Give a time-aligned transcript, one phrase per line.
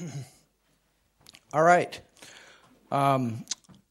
[1.52, 2.00] All right.
[2.90, 3.44] Um,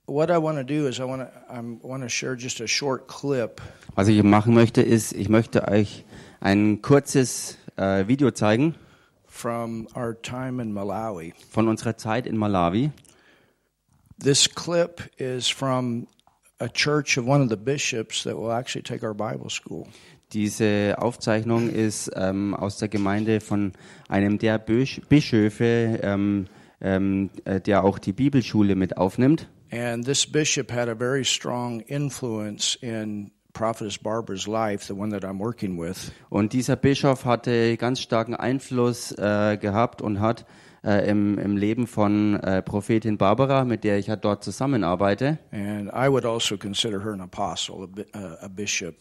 [0.06, 2.67] what I want to do is I want to I want to share just a
[2.67, 3.62] short clip
[3.96, 6.06] Was ich machen möchte, ist, ich möchte euch
[6.40, 8.75] ein kurzes äh, Video zeigen
[9.27, 11.34] from our time in Malawi.
[11.50, 12.91] von unserer Zeit in Malawi.
[14.18, 16.07] This clip is from
[16.60, 19.88] a church of one of the bishops that will actually take our Bible school.
[20.34, 23.73] Diese Aufzeichnung ist ähm, aus der Gemeinde von
[24.07, 26.45] einem der Bisch- Bischöfe, ähm,
[26.81, 29.50] ähm, äh, der auch die Bibelschule mit aufnimmt.
[29.72, 35.23] And this bishop had a very strong influence in Prophetess Barbara's life, the one that
[35.23, 36.12] I'm working with.
[36.30, 40.45] Und dieser Bischof hatte ganz starken Einfluss äh, gehabt und hat
[40.84, 45.39] äh, im, im Leben von äh, Prophetin Barbara, mit der ich ja dort zusammenarbeite.
[45.52, 48.95] And I would also consider her an apostle, a, a bishop.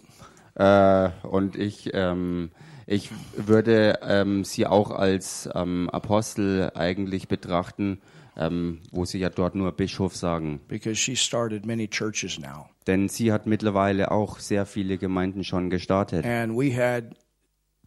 [0.59, 2.51] Äh, und ich, ähm,
[2.87, 8.01] ich würde ähm, sie auch als ähm, Apostel eigentlich betrachten,
[8.37, 10.61] ähm, wo sie ja dort nur Bischof sagen.
[10.69, 12.69] because she started many churches now.
[12.87, 16.25] Denn sie hat mittlerweile auch sehr viele Gemeinden schon gestartet.
[16.25, 17.15] And we had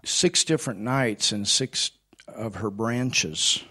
[0.03, 1.91] six different nights in six
[2.27, 3.61] of her branches.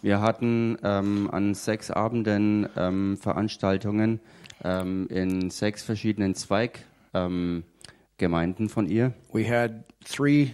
[0.00, 4.20] Wir hatten ähm, an sechs Abenden ähm, Veranstaltungen
[4.62, 7.64] ähm, in sechs verschiedenen Zweiggemeinden ähm,
[8.18, 9.14] Gemeinden von ihr.
[9.32, 10.50] We had three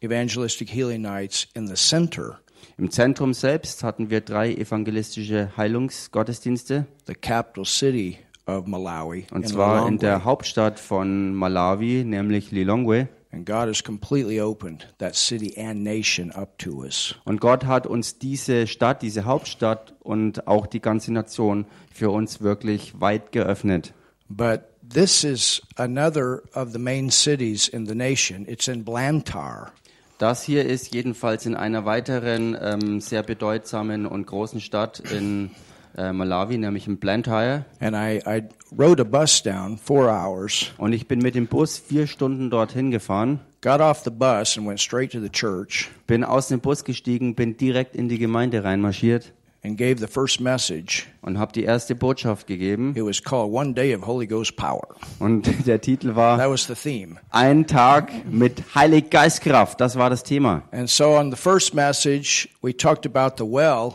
[0.00, 2.38] evangelistic healing nights in the center,
[2.76, 6.86] Im Zentrum selbst hatten wir drei evangelistische Heilungsgottesdienste.
[7.06, 9.26] the capital city of Malawi.
[9.30, 13.08] Und in zwar in der Hauptstadt von Malawi, nämlich Lilongwe.
[13.30, 17.14] And God has completely opened that city and nation up to us.
[17.24, 22.40] Und Gott hat uns diese Stadt, diese Hauptstadt und auch die ganze Nation für uns
[22.40, 23.92] wirklich weit geöffnet.
[24.30, 28.46] But this is another of the main cities in the nation.
[28.48, 29.72] It's in Blantyre.
[30.18, 35.52] Das hier ist jedenfalls in einer weiteren ähm, sehr bedeutsamen und großen Stadt in
[35.96, 37.64] äh, Malawi, nämlich in Blantyre.
[37.78, 38.42] And I, I
[38.76, 42.90] rode a bus down four hours, Und ich bin mit dem Bus vier Stunden dorthin
[42.90, 46.82] gefahren, got off the bus, and went straight to the church bin aus dem Bus
[46.82, 49.32] gestiegen, bin direkt in die Gemeinde reinmarschiert
[49.64, 51.06] and gave the first message.
[51.22, 52.94] und habe die erste Botschaft gegeben.
[52.96, 54.86] It was called One Day of Holy Ghost Power.
[55.18, 57.16] Und der Titel war That was the theme.
[57.30, 59.80] Ein Tag mit Heilig Geistkraft.
[59.80, 60.62] Das war das Thema.
[60.70, 63.94] And so on the first message, we talked about the well.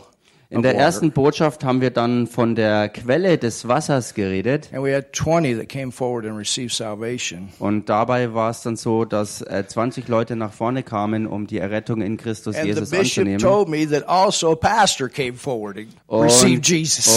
[0.54, 4.70] In der ersten Botschaft haben wir dann von der Quelle des Wassers geredet.
[4.72, 7.48] And we had 20 that came forward and received salvation.
[7.58, 11.58] Und dabei war es dann so, dass äh, 20 Leute nach vorne kamen, um die
[11.58, 13.36] Errettung in Christus Jesus anzunehmen.
[13.36, 13.46] also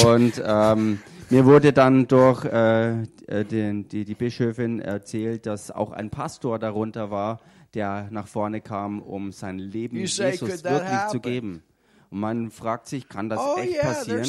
[0.05, 0.99] Und, und ähm,
[1.29, 6.57] mir wurde dann durch äh, äh, den, die, die Bischöfin erzählt, dass auch ein Pastor
[6.57, 7.39] darunter war,
[7.73, 11.63] der nach vorne kam, um sein Leben Jesus wirklich zu geben.
[12.09, 14.23] Und man fragt sich, kann das Oh echt yeah, passieren?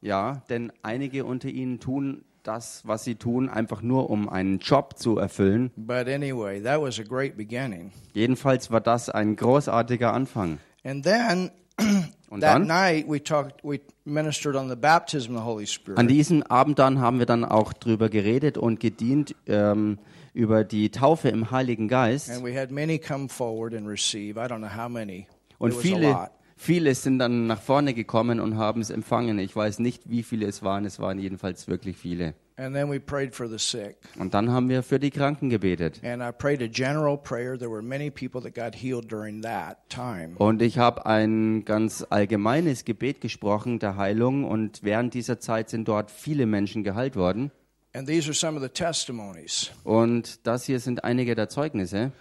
[0.00, 4.98] Ja, denn einige unter ihnen tun das, was sie tun, einfach nur, um einen Job
[4.98, 5.72] zu erfüllen.
[5.76, 7.92] But anyway, that was a great beginning.
[8.14, 10.58] Jedenfalls war das ein großartiger Anfang.
[10.84, 11.50] And then
[12.28, 12.66] Und that dann?
[12.66, 15.98] night we talked we ministered on the baptism of the Holy Spirit.
[15.98, 19.98] An diesem Abend dann haben wir dann auch drüber geredet und gedient ähm,
[20.36, 22.30] über die Taufe im Heiligen Geist.
[22.30, 24.38] And we had many come forward and receive.
[24.38, 25.26] I don't know how many.
[25.58, 29.38] Und viele, viele sind dann nach vorne gekommen und haben es empfangen.
[29.38, 30.84] Ich weiß nicht, wie viele es waren.
[30.84, 32.34] Es waren jedenfalls wirklich viele.
[32.58, 33.96] And then we prayed for the sick.
[34.18, 36.02] Und dann haben wir für die Kranken gebetet.
[36.04, 37.58] And I prayed a general prayer.
[37.58, 40.34] There were many people that got healed during that time.
[40.36, 45.88] Und ich habe ein ganz allgemeines Gebet gesprochen der Heilung und während dieser Zeit sind
[45.88, 47.50] dort viele Menschen geheilt worden.
[47.96, 49.70] And these are some of the testimonies.
[49.82, 52.12] Und das hier sind einige der Zeugnisse.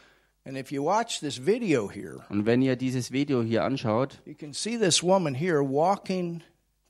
[0.46, 4.35] And if you watch this video here, Und wenn ihr dieses Video hier anschaut, you
[4.35, 6.41] can see this woman here walking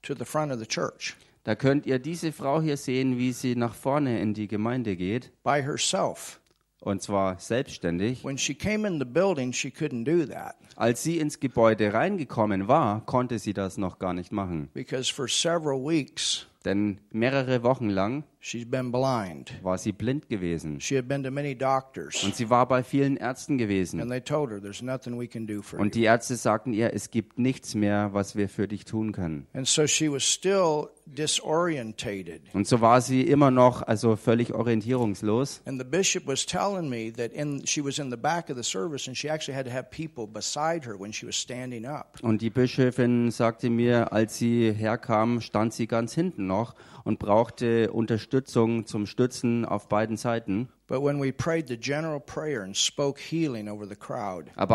[0.03, 3.55] to the front of the church da könnt ihr diese Frau hier sehen, wie sie
[3.55, 5.31] nach vorne in die Gemeinde geht.
[5.43, 6.39] by herself.
[6.81, 8.23] Und zwar selbstständig.
[8.23, 12.67] When she came in the building, she couldn't do that Als sie ins Gebäude reingekommen
[12.67, 14.69] war, konnte sie das noch gar nicht machen.
[14.75, 19.51] because for several weeks Denn mehrere Wochen lang she's been blind.
[19.63, 20.79] war sie blind gewesen.
[20.79, 24.07] She had been to many doctors, Und sie war bei vielen Ärzten and gewesen.
[24.07, 27.09] they told her there's nothing we can do for Und die Ärzte sagten ihr, es
[27.09, 29.47] gibt nichts mehr, was wir für dich tun können.
[29.53, 32.41] And so she was still disorientated.
[32.53, 35.61] Und so war sie immer noch also völlig orientierungslos.
[35.65, 38.63] And the bishop was telling me that in, she was in the back of the
[38.63, 42.19] service and she actually had to have people beside her when she was standing up.
[42.21, 47.91] Und die Bischöfin sagte mir, als sie herkam, stand sie ganz hinten noch und brauchte
[47.91, 50.67] Unterstützung Unterstützung, zum Stützen auf beiden Seiten.
[50.89, 51.07] Aber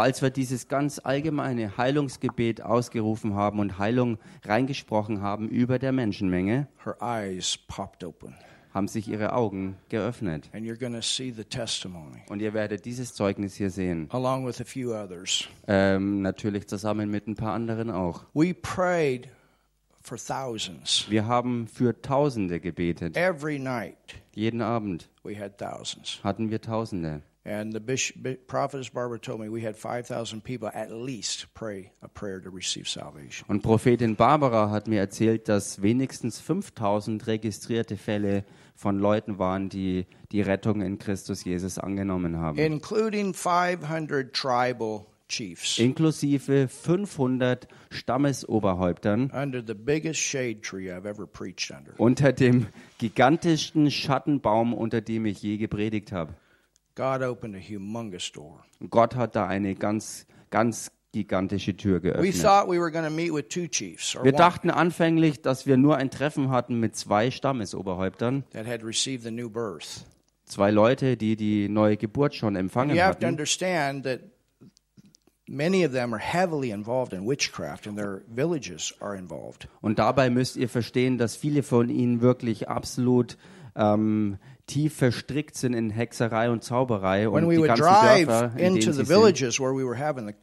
[0.02, 6.68] als wir dieses ganz allgemeine Heilungsgebet ausgerufen haben und Heilung reingesprochen haben über der Menschenmenge,
[6.84, 8.34] her eyes popped open.
[8.72, 10.48] haben sich ihre Augen geöffnet.
[10.54, 14.06] And you're going to see the testimony Und ihr werdet dieses Zeugnis hier sehen.
[14.10, 15.46] along with a few others.
[15.66, 18.24] Ähm, natürlich zusammen mit ein paar anderen auch.
[18.32, 19.28] We prayed.
[21.08, 23.16] Wir haben für Tausende gebetet.
[23.16, 23.96] Every night
[24.34, 26.20] Jeden Abend we had thousands.
[26.22, 27.22] hatten wir Tausende.
[27.42, 31.90] And the bishop, bi- prophetess Barbara told me we had 5,000 people at least pray
[32.02, 33.46] a prayer to receive salvation.
[33.48, 38.44] Und Prophetin Barbara hat mir erzählt, dass wenigstens 5000 registrierte Fälle
[38.76, 42.58] von Leuten waren, die die Rettung in Christus Jesus angenommen haben.
[42.58, 51.70] including 500 tribal chiefs Inklusive 500 Stammesoberhäuptern under the biggest shade tree I've ever preached
[51.70, 51.92] under.
[51.98, 52.66] unter dem
[52.98, 56.34] gigantischsten Schattenbaum, unter dem ich je gepredigt habe.
[56.96, 58.62] God opened a humongous door.
[58.90, 62.34] Gott hat da eine ganz, ganz gigantische Tür We geöffnet.
[62.42, 65.66] thought we were going to meet with two chiefs or Wir one dachten anfänglich, dass
[65.66, 70.04] wir nur ein Treffen hatten mit zwei Stammesoberhäuptern, that had received the new birth.
[70.44, 73.34] zwei Leute, die die neue Geburt schon empfangen you have to hatten.
[73.34, 74.20] understand that
[75.50, 79.68] many of them are heavily involved in witchcraft and their villages are involved.
[79.82, 83.36] Und dabei müsst ihr verstehen, dass viele von ihnen wirklich absolut
[83.74, 88.52] ähm, tief verstrickt sind in Hexerei und Zauberei When we die would ganzen drive Dörfer,
[88.56, 89.08] in into denen the sie sind.
[89.08, 90.34] villages where we were having the,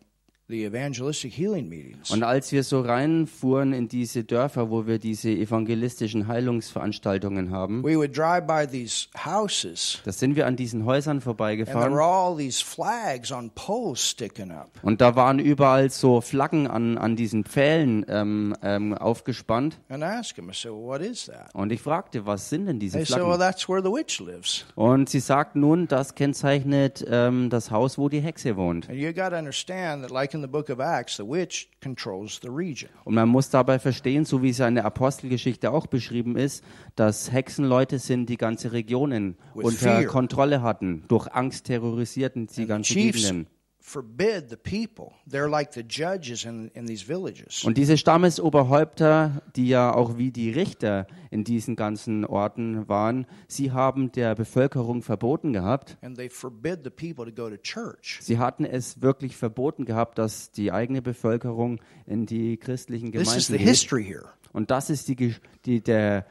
[0.50, 7.98] Und als wir so reinfuhren in diese Dörfer, wo wir diese evangelistischen Heilungsveranstaltungen haben, we
[7.98, 12.64] would drive by these houses da sind wir an diesen Häusern vorbeigefahren were all these
[12.64, 14.70] flags on poles sticking up.
[14.84, 19.78] und da waren überall so Flaggen an, an diesen Pfählen ähm, ähm, aufgespannt.
[19.90, 21.54] And I asked him, I said, well, what is that?
[21.56, 23.38] Und ich fragte, was sind denn diese Flaggen?
[23.38, 24.66] that's where the witch lives.
[24.76, 28.90] Und sie sagt nun, das kennzeichnet ähm, das Haus, wo die Hexe wohnt.
[28.90, 32.40] And you got to understand that, like in the book of Acts, the witch controls
[32.42, 32.90] the region.
[33.04, 36.64] Und man muss dabei verstehen, so wie es in der Apostelgeschichte auch beschrieben ist,
[36.96, 40.06] dass Hexen Leute sind, die ganze Regionen unter.
[40.06, 41.04] Kontrolle hatten.
[41.08, 43.57] Durch Angst terrorisierten ganzen chiefs Gegenden.
[43.88, 45.14] Forbid the people.
[45.26, 47.64] They're like the judges in, in these villages.
[47.64, 53.72] Und diese Stammesoberhäupter, die ja auch wie die Richter in diesen ganzen Orten waren, sie
[53.72, 55.98] haben der Bevölkerung verboten gehabt.
[56.02, 58.20] And they forbid the people to go to church.
[58.22, 63.48] Sie hatten es wirklich verboten gehabt, dass die eigene Bevölkerung in die christlichen This is
[63.48, 63.70] the Gemeinden geht.
[63.70, 64.26] history here.
[64.52, 65.36] Und das ist die,
[65.66, 66.26] die, der,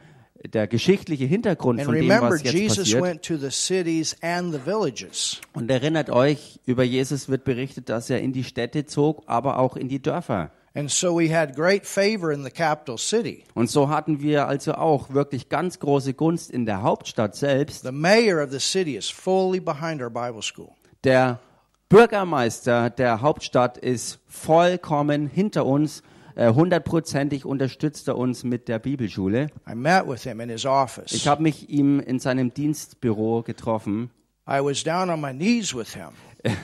[0.45, 3.03] der geschichtliche Hintergrund And von dem, remember, was jetzt Jesus passiert.
[3.03, 5.41] went to the cities and the villages.
[5.53, 9.77] Und erinnert euch, über Jesus wird berichtet, dass er in die Städte zog, aber auch
[9.77, 10.51] in die Dörfer.
[10.75, 13.45] And so we had great favor in the capital city.
[13.55, 17.83] Und so hatten wir also auch wirklich ganz große Gunst in der Hauptstadt selbst.
[17.83, 20.73] The mayor of the city is fully behind our Bible school.
[21.03, 21.41] Der
[21.89, 26.03] Bürgermeister der Hauptstadt ist vollkommen hinter uns.
[26.37, 29.49] Äh, Hundertprozentig unterstützt er uns mit der Bibelschule.
[29.69, 31.13] I met with him in his office.
[31.13, 34.11] Ich habe mich ihm in seinem Dienstbüro getroffen.
[34.49, 36.11] I was down on my knees with him.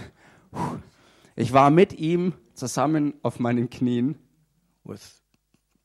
[1.35, 4.17] Ich war mit ihm zusammen auf meinen Knien
[4.85, 5.23] with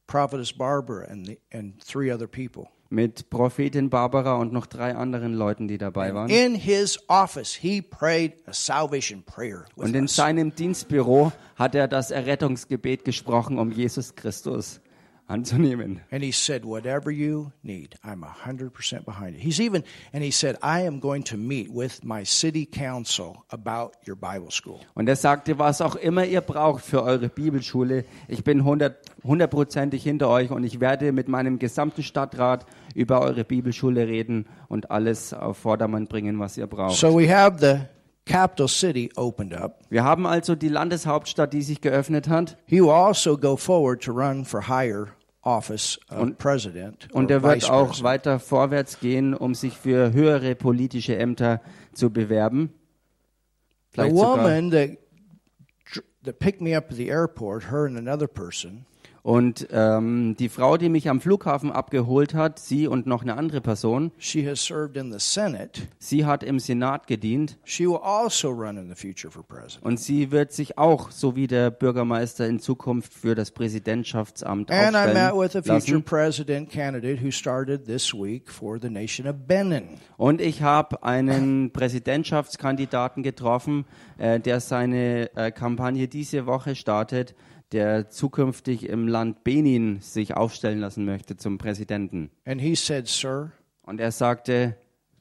[0.05, 2.67] prophetess Barbara and the, and three other people.
[2.89, 6.29] Mit Prophetin Barbara und noch drei anderen Leuten, die dabei waren.
[6.29, 12.11] In his office, he prayed a salvation prayer Und in seinem Dienstbüro hat er das
[12.11, 14.79] Errettungsgebet gesprochen, um Jesus Christus
[15.27, 16.01] anzunehmen.
[16.11, 20.23] And he said, "Whatever you need, I'm a hundred percent behind it." He's even, and
[20.23, 24.79] he said, "I am going to meet with my city council about your Bible school."
[24.95, 30.03] Und er sagte, was auch immer ihr braucht für eure Bibelschule, ich bin hundert- hundertprozentig
[30.03, 32.65] hinter euch und ich werde mit meinem gesamten Stadtrat
[32.95, 36.95] über eure Bibelschule reden und alles auf Vordermann bringen, was ihr braucht.
[36.95, 37.85] So we have the
[38.25, 39.81] capital city opened up.
[39.89, 42.57] Wir haben also die Landeshauptstadt, die sich geöffnet hat.
[42.65, 45.07] He will also go forward to run for higher
[45.47, 48.03] office of president Und or er wird auch president.
[48.03, 51.61] weiter vorwärts gehen, um sich für höhere politische Ämter
[51.93, 52.73] zu bewerben.
[53.91, 54.37] The Vielleicht sogar.
[54.37, 54.89] woman that
[56.23, 58.85] that picked me up at the airport, her and another person,
[59.27, 63.59] Und ähm, die Frau, die mich am Flughafen abgeholt hat, sie und noch eine andere
[63.59, 65.81] Person, she has served in the Senate.
[65.99, 69.83] sie hat im Senat gedient She will also run in the future for president.
[69.83, 74.95] und sie wird sich auch, so wie der Bürgermeister in Zukunft, für das Präsidentschaftsamt And
[74.95, 76.03] I met with a aufstellen future lassen.
[76.03, 79.89] president candidate who started this week for the nation of Benin.
[80.15, 83.83] Und ich habe einen Präsidentschaftskandidaten getroffen,
[84.19, 87.35] äh, der seine äh, Kampagne diese Woche startet,
[87.71, 92.29] der zukünftig im Land Benin sich aufstellen lassen möchte zum Präsidenten.
[92.45, 93.51] And he said, Sir,
[93.83, 94.75] Und er sagte,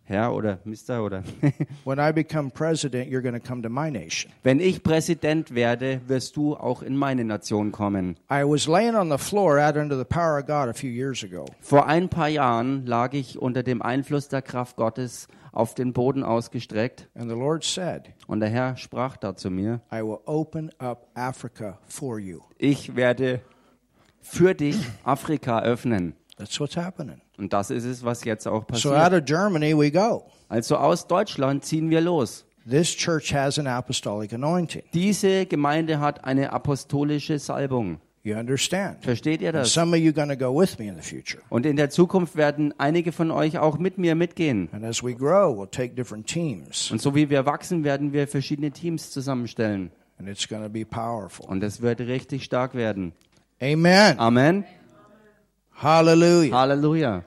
[0.08, 1.24] Herr oder Mister oder
[1.84, 4.30] when I become president, you're going to come to my nation.
[4.44, 8.16] wenn ich Präsident werde, wirst du auch in meine Nation kommen.
[8.30, 11.24] I was laying on the floor out under the power of God a few years
[11.24, 11.44] ago.
[11.60, 15.26] Vor ein paar Jahren lag ich unter dem Einfluss der Kraft Gottes
[15.56, 19.80] auf den Boden ausgestreckt And the Lord said, und der Herr sprach da zu mir,
[19.92, 22.40] I will open up Africa for you.
[22.58, 23.40] ich werde
[24.20, 26.14] für dich Afrika öffnen.
[26.36, 27.20] That's what's happening.
[27.38, 28.94] Und das ist es, was jetzt auch So passiert.
[28.96, 30.24] out of Germany we go.
[30.48, 32.44] Also aus Deutschland ziehen wir los.
[32.68, 34.82] This church has an apostolic anointing.
[34.92, 38.00] Diese Gemeinde hat eine apostolische Salbung.
[38.26, 39.04] You understand?
[39.04, 39.72] Versteht ihr das?
[39.72, 41.40] some of you going to go with me in the future.
[41.48, 44.68] Und in der Zukunft werden einige von euch auch mit mir mitgehen.
[44.72, 46.90] And as we grow, we'll take different teams.
[46.90, 49.92] Und so wie wir wachsen, werden wir verschiedene Teams zusammenstellen.
[50.18, 51.46] And it's going to be powerful.
[51.46, 53.12] Und es wird richtig stark werden.
[53.62, 54.18] Amen.
[54.18, 54.64] Amen.
[55.80, 56.52] Hallelujah.
[56.52, 57.22] Halleluja.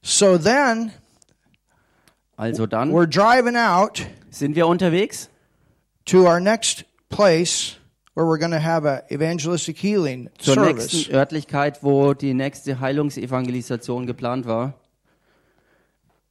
[0.00, 0.92] So then
[2.38, 5.28] Also dann we're driving out sind wir unterwegs
[6.06, 7.76] to our next place
[8.16, 10.92] where we're going to have a evangelistic healing zur service.
[10.92, 14.74] nächsten Örtlichkeit, wo die nächste Heilungsevangelisation geplant war.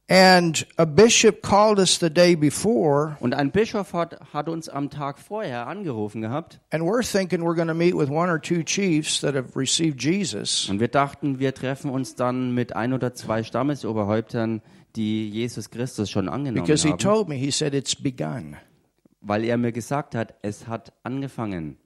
[0.08, 4.88] And a bishop called us the day before, Und ein Bischof hat, hat uns am
[4.88, 6.60] Tag vorher angerufen gehabt.
[6.70, 10.00] and we're thinking we're going to meet with one or two chiefs that have received
[10.00, 10.68] Jesus.
[10.70, 14.62] Und wir dachten, wir treffen uns dann mit ein oder zwei Stammesoberhäuptern,
[14.94, 16.98] die Jesus Christus schon angenommen Because he haben.
[17.00, 18.56] told me, he said, it's begun.
[19.28, 21.78] Weil er mir gesagt hat, es hat angefangen.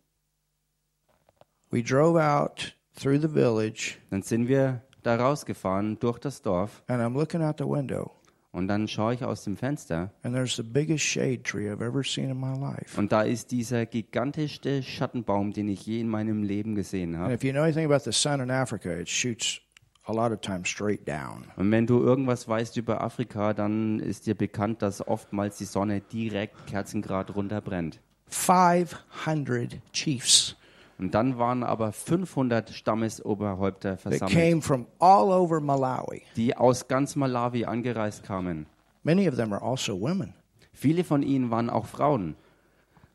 [1.71, 7.01] We drove out through the village, Dann sind wir da rausgefahren durch das Dorf and
[7.01, 8.11] I'm looking out the window,
[8.53, 12.03] und dann schaue ich aus dem Fenster and there's the biggest shade tree I've ever
[12.05, 12.99] seen in my life.
[12.99, 17.35] und da ist dieser gigantischste Schattenbaum, den ich je in meinem Leben gesehen And habe.
[17.35, 19.61] if you know anything about the sun in Africa, it shoots
[20.05, 21.45] a lot of times straight down.
[21.57, 26.01] Und wenn du irgendwas weißt über Afrika, dann ist dir bekannt, dass oftmals die Sonne
[26.01, 28.01] direkt Kerzengrad runterbrennt.
[28.29, 30.57] 500 chiefs
[30.99, 36.23] Und dann waren aber 500 Stammesoberhäupter versammelt, came from all over Malawi.
[36.37, 38.67] die aus ganz Malawi angereist kamen.
[39.03, 40.35] Many of them are also women.
[40.73, 42.37] Viele von ihnen waren auch Frauen.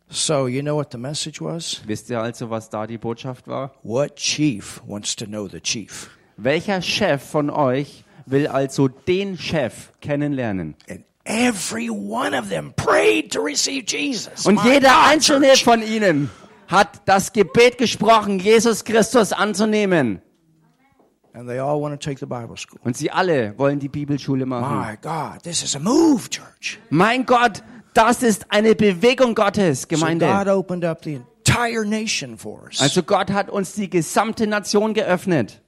[0.07, 1.81] So, you know what the message was?
[1.87, 3.71] Wisst ihr also, was da die Botschaft war?
[3.83, 6.09] What chief wants to know the chief?
[6.37, 10.75] Welcher Chef von euch will also den Chef kennenlernen?
[11.23, 14.45] Every one of them prayed to receive Jesus.
[14.45, 16.29] Und jeder einzelne von ihnen
[16.67, 20.21] hat das Gebet gesprochen, Jesus Christus anzunehmen.
[21.33, 22.79] And they all want to take the Bible school.
[22.83, 24.79] Und sie alle wollen die Bibelschule machen.
[24.79, 26.79] My God, this is a move, church.
[26.89, 27.61] Mein Gott,
[27.93, 30.55] das ist eine Bewegung Gottes, So God Gemeinde.
[30.55, 32.79] opened up the entire nation for us.
[32.81, 35.61] Also Gott hat uns die gesamte Nation geöffnet.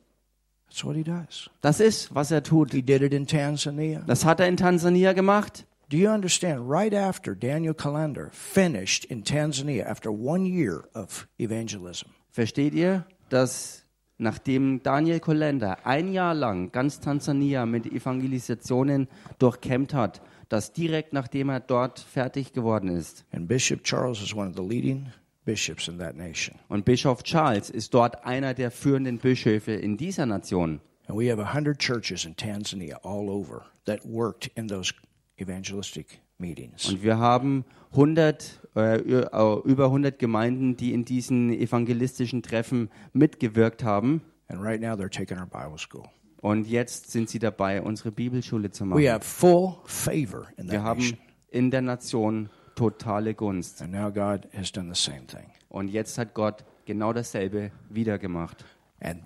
[0.77, 1.49] That's what he does.
[1.61, 2.71] Das ist, was er tut.
[2.71, 4.03] He did it in Tanzania.
[4.05, 5.65] Das hat er in Tansania gemacht.
[5.89, 6.69] Do you understand?
[6.69, 13.85] Right after Daniel Calendar finished in Tanzania, after one year of evangelism, Versteht ihr, dass
[14.19, 19.07] nachdem Daniel Kolender ein Jahr lang ganz Tansania mit Evangelisationen
[19.39, 24.47] durchkämmt hat, dass direkt nachdem er dort fertig geworden ist and Bishop Charles is one
[24.47, 25.07] of the leading
[25.47, 26.55] bishops in that nation.
[26.67, 31.41] und Bischof Charles ist dort einer der führenden Bischöfe in dieser Nation And we have
[31.41, 34.93] a hundred churches in Tanzania all over that worked in those
[35.37, 36.89] evangelistic meetings.
[36.89, 44.21] und wir haben 100 äh, über 100 Gemeinden, die in diesen evangelistischen Treffen mitgewirkt haben
[44.49, 46.03] And right now they're taking our Bible school.
[46.41, 49.07] und jetzt sind sie dabei, unsere Bibelschule zu We machen.
[49.09, 51.17] have full favor in Wir haben nation.
[51.49, 53.81] in der Nation totale Gunst.
[53.81, 55.51] And now God has done the same thing.
[55.69, 58.63] Und jetzt hat Gott genau dasselbe wieder gemacht.
[59.01, 59.21] And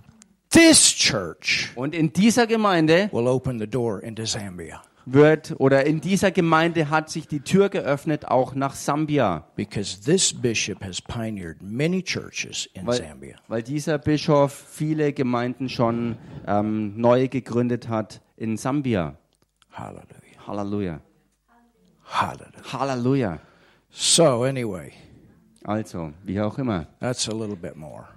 [0.50, 6.02] this church Und in dieser Gemeinde will open the door into Zambia wird oder in
[6.02, 11.62] dieser Gemeinde hat sich die Tür geöffnet auch nach Sambia, because this bishop has pioneered
[11.62, 13.36] many churches in weil, Zambia.
[13.48, 16.18] weil dieser Bischof viele Gemeinden schon
[16.48, 19.16] ähm, neu gegründet hat in Sambia.
[19.72, 20.48] Hallelujah.
[20.48, 21.02] Halleluja.
[22.12, 22.74] Hallelujah.
[22.74, 23.40] Halleluja.
[23.90, 24.94] So, anyway,
[25.66, 26.88] Also, wie auch immer.
[27.00, 28.08] that's a little bit more.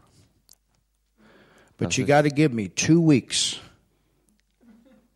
[1.76, 3.60] But Das you got to give me two weeks.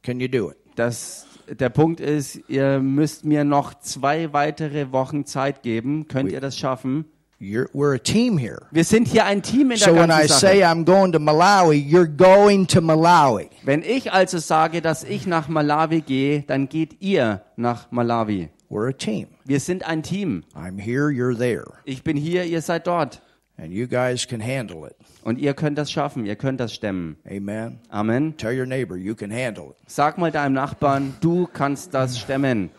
[0.02, 0.56] Can you do it?
[0.76, 6.06] Das, der Punkt ist, ihr müsst mir noch zwei weitere Wochen Zeit geben.
[6.08, 7.04] Könnt ihr das schaffen?
[7.40, 8.66] You're, we're a team here.
[8.72, 10.64] Wir sind hier ein Team in der So when I say.
[10.64, 13.48] I'm going to Malawi, you're going to Malawi.
[13.62, 18.48] Wenn ich also sage, dass ich nach Malawi gehe, dann geht ihr nach Malawi.
[18.70, 19.28] We're a team.
[19.44, 20.44] Wir sind ein Team.
[20.54, 21.64] I'm here, you're there.
[21.84, 23.22] Ich bin hier, ihr seid dort.
[23.56, 24.94] And you guys can handle it.
[25.24, 27.16] Und ihr könnt das schaffen, ihr könnt das stemmen.
[27.28, 27.80] Amen.
[27.88, 28.36] Amen.
[28.36, 29.76] Tell your neighbor you can handle it.
[29.86, 32.70] Sag mal deinem Nachbarn, du kannst das stemmen.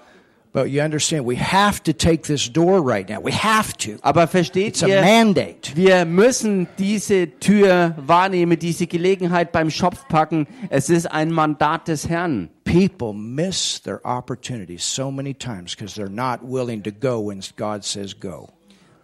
[0.52, 3.20] But you understand, we have to take this door right now.
[3.22, 4.00] We have to.
[4.02, 5.76] Aber versteht It's a ihr, mandate.
[5.76, 10.48] wir müssen diese Tür wahrnehmen, diese Gelegenheit beim Schopf packen.
[10.70, 12.50] Es ist ein Mandat des Herrn.
[12.64, 17.84] People miss their opportunities so many times because they're not willing to go when God
[17.84, 18.50] says go.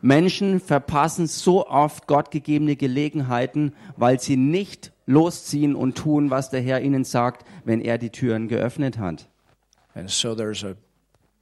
[0.01, 6.81] Menschen verpassen so oft gottgegebene Gelegenheiten, weil sie nicht losziehen und tun, was der Herr
[6.81, 9.27] ihnen sagt, wenn er die Türen geöffnet hat.
[9.93, 10.75] And so there's a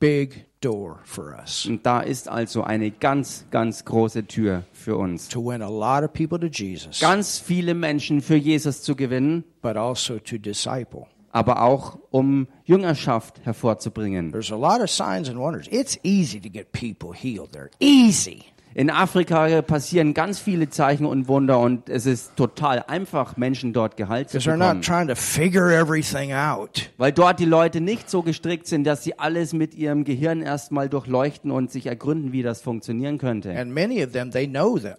[0.03, 5.29] big door for us Und da ist also eine ganz, ganz große Tür für uns.
[5.29, 9.43] to win a lot of people to Jesus, Ganz viele Menschen für Jesus zu gewinnen,
[9.61, 11.05] but also to disciple.
[11.31, 14.31] aber auch um Jüngerschaft hervorzubringen.
[14.31, 15.67] There's a lot of signs and wonders.
[15.71, 17.69] It's easy to get people healed there.
[17.79, 18.43] Easy.
[18.75, 23.97] In Afrika passieren ganz viele Zeichen und Wunder und es ist total einfach, Menschen dort
[23.97, 24.81] geheilt zu bekommen.
[24.81, 26.89] trying to figure everything out.
[26.97, 30.89] Weil dort die Leute nicht so gestrickt sind, dass sie alles mit ihrem Gehirn erstmal
[30.89, 33.55] durchleuchten und sich ergründen, wie das funktionieren könnte.
[33.55, 34.93] And many of them, they know the,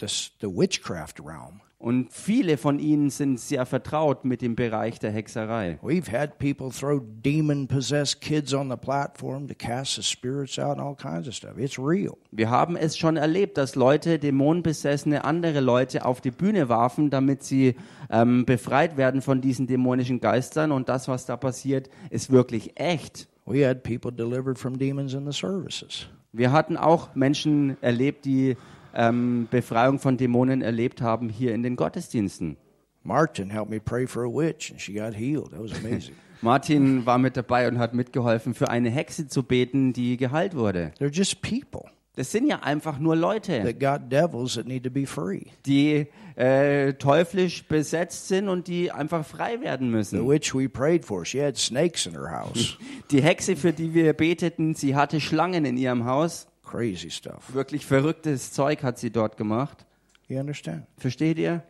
[0.00, 0.06] the,
[0.40, 1.60] the witchcraft realm.
[1.80, 5.78] Und viele von ihnen sind sehr vertraut mit dem Bereich der Hexerei.
[5.82, 10.76] We've had people throw demon possessed kids on the platform to cast the spirits out
[10.78, 11.56] and all kinds of stuff.
[11.56, 12.18] It's real.
[12.32, 17.44] Wir haben es schon erlebt, dass Leute, dämonenbesessene andere Leute auf die Bühne warfen, damit
[17.44, 17.76] sie
[18.10, 20.72] ähm, befreit werden von diesen dämonischen Geistern.
[20.72, 23.26] Und das, was da passiert, ist wirklich echt.
[23.46, 26.08] We had people delivered from demons in the services.
[26.32, 28.58] Wir hatten auch Menschen erlebt, die
[28.94, 32.56] ähm, Befreiung von Dämonen erlebt haben hier in den Gottesdiensten.
[33.02, 35.50] Martin helped me pray for a witch and she got healed.
[35.52, 36.14] That was amazing.
[36.42, 40.92] Martin war mit dabei und hat mitgeholfen, für eine Hexe zu beten, die geheilt wurde.
[40.98, 44.90] They're just people Das sind ja einfach nur Leute, that got devils that need to
[44.90, 45.44] be free.
[45.66, 46.06] die
[46.36, 50.28] äh, teuflisch besetzt sind und die einfach frei werden The müssen.
[50.28, 52.76] witch we prayed for, she had snakes in her house.
[53.10, 56.46] Die Hexe, für die wir beteten, sie hatte Schlangen in ihrem Haus.
[56.70, 57.52] Crazy stuff.
[57.52, 59.84] Wirklich verrücktes Zeug hat sie dort gemacht.
[60.28, 60.86] You understand?
[60.96, 61.64] Versteht ihr?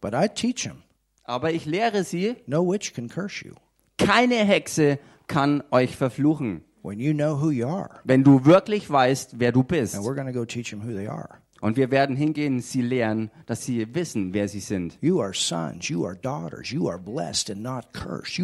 [0.00, 0.82] But I teach them
[1.24, 3.54] Aber ich lehre sie, no witch can curse you
[3.98, 6.62] keine Hexe kann euch verfluchen.
[6.82, 8.00] when you know who you are.
[8.04, 9.94] wenn du wirklich weißt, wer du bist.
[9.94, 11.42] And we're going to go teach them who they are.
[11.60, 14.96] Und wir werden hingehen, sie lehren, dass sie wissen, wer sie sind.
[15.02, 18.38] You are sons, you are daughters, you are blessed and not cursed.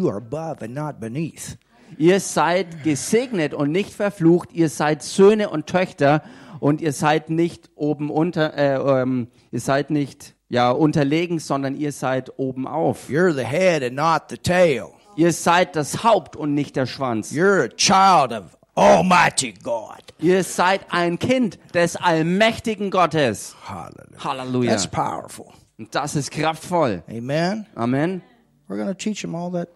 [1.97, 4.51] Ihr seid gesegnet und nicht verflucht.
[4.51, 6.23] Ihr seid Söhne und Töchter
[6.59, 11.91] und ihr seid nicht oben unter, äh, ähm, ihr seid nicht ja unterlegen, sondern ihr
[11.91, 13.09] seid oben auf.
[13.09, 14.87] You're the head and not the tail.
[15.15, 17.31] Ihr seid das Haupt und nicht der Schwanz.
[17.31, 20.01] You're a child of Almighty God.
[20.19, 23.55] Ihr seid ein Kind des allmächtigen Gottes.
[23.67, 24.23] Hallelujah.
[24.23, 24.71] Halleluja.
[24.71, 25.47] That's powerful.
[25.77, 27.03] Und das ist kraftvoll.
[27.09, 27.65] Amen.
[27.75, 28.21] Amen.
[28.67, 29.69] We're going to teach them all that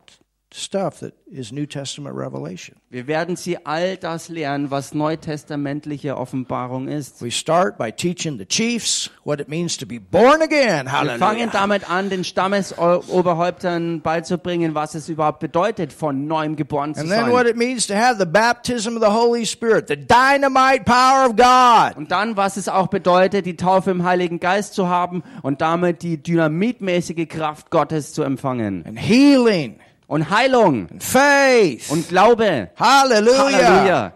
[0.51, 2.75] stuff that is New Testament revelation.
[2.89, 7.21] Wir werden sie all das lehren, was neutestamentliche Offenbarung ist.
[7.21, 10.87] We start by teaching the chiefs what it means to be born again.
[10.87, 11.49] Wir fangen Hallelujah.
[11.51, 17.29] damit an, den Stammesoberhäuptern beizubringen, was es überhaupt bedeutet, von neuem geboren zu And then
[17.29, 17.51] what sein.
[17.51, 21.95] it means to have the baptism of the Holy Spirit, the dynamite power of God.
[21.95, 26.01] Und dann, was es auch bedeutet, die Taufe im Heiligen Geist zu haben und damit
[26.01, 28.83] die dynamitmäßige Kraft Gottes zu empfangen.
[28.87, 29.79] And healing
[30.09, 31.89] Und Heilung and faith.
[31.91, 32.71] und Glaube.
[32.75, 33.51] Hallelujah.
[33.53, 34.13] Halleluja.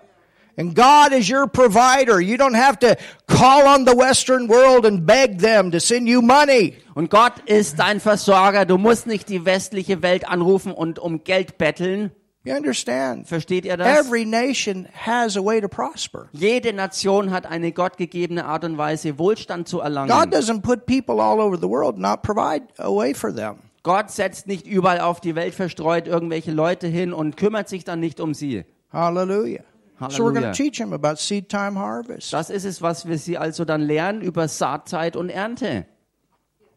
[0.57, 2.19] And God is your provider.
[2.19, 2.95] You don't have to
[3.27, 6.75] call on the Western world and beg them to send you money.
[6.95, 8.65] Und Gott ist dein Versorger.
[8.65, 12.11] Du musst nicht die westliche Welt anrufen und um Geld betteln.
[12.43, 13.27] You understand?
[13.27, 13.87] Versteht ihr das?
[14.05, 16.27] Every nation has a way to prosper.
[16.33, 20.29] Jede Nation hat eine gottgegebene Art und Weise, Wohlstand zu God erlangen.
[20.31, 23.59] doesn't put people all over the world not provide a way for them.
[23.83, 27.99] Gott setzt nicht überall auf die Welt verstreut irgendwelche Leute hin und kümmert sich dann
[27.99, 28.65] nicht um sie.
[28.91, 29.63] Hallelujah.
[30.09, 30.51] So we're going Hallelujah.
[30.51, 32.33] to teach them about seed time harvest.
[32.33, 35.85] Das ist es, was wir sie also dann lernen über Saatzeit und Ernte.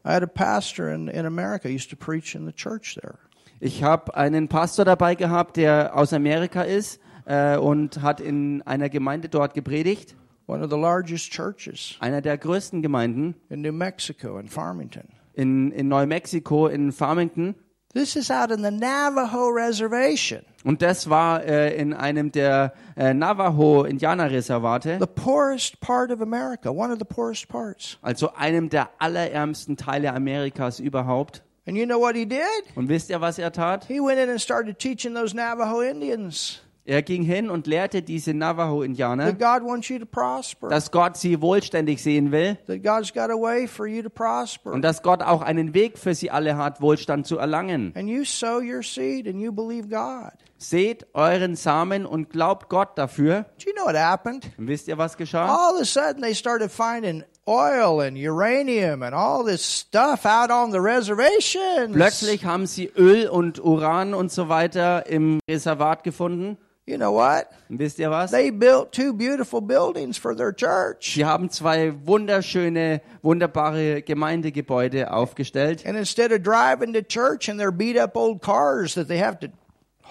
[0.05, 3.19] I had a pastor in, in America used to preach in the church there.
[3.59, 8.89] Ich habe einen Pastor dabei gehabt, der aus Amerika ist äh, und hat in einer
[8.89, 10.15] Gemeinde dort gepredigt,
[10.49, 15.09] One of the largest churches einer der größten Gemeinden in New Mexico in Farmington.
[15.37, 17.55] In, in Neumexiko, in Farmington.
[17.95, 23.15] This is out in the Navajo reservation, Und das war äh, in einem der äh,
[23.15, 27.97] Navajo-Indianerreservate, the poorest part of America, one of the poorest parts.
[28.03, 31.43] also einem der allerärmsten Teile Amerikas überhaupt.
[31.67, 32.43] And you know what he did?
[32.77, 33.87] Und wisst ihr, was er tat?
[33.87, 38.33] He went in and started teaching those Navajo Indians Er ging hin und lehrte diese
[38.33, 43.13] Navajo-Indianer, that God wants you to prosper, dass Gott sie wohlständig sehen will that God's
[43.13, 44.71] got a way for you to prosper.
[44.73, 47.93] und dass Gott auch einen Weg für sie alle hat, Wohlstand zu erlangen.
[47.97, 50.33] And you sow your seed and you believe God.
[50.59, 53.47] Seht euren Samen und glaubt Gott dafür.
[53.59, 54.49] Do you know what happened?
[54.57, 55.45] Und wisst ihr, was geschah?
[55.45, 60.51] All of a sudden, they started finding oil and uranium and all this stuff out
[60.51, 61.93] on the reservations.
[61.93, 66.59] Plötzlich haben sie Öl und Uran und so weiter im Reservat gefunden.
[66.87, 67.53] You know what?
[67.69, 68.31] Wisst ihr was?
[68.31, 71.15] They built two beautiful buildings for their church.
[71.15, 75.85] Sie haben zwei wunderschöne, wunderbare Gemeindegebäude aufgestellt.
[75.85, 79.41] And instead of driving to church in their beat up old cars that they have
[79.41, 79.51] to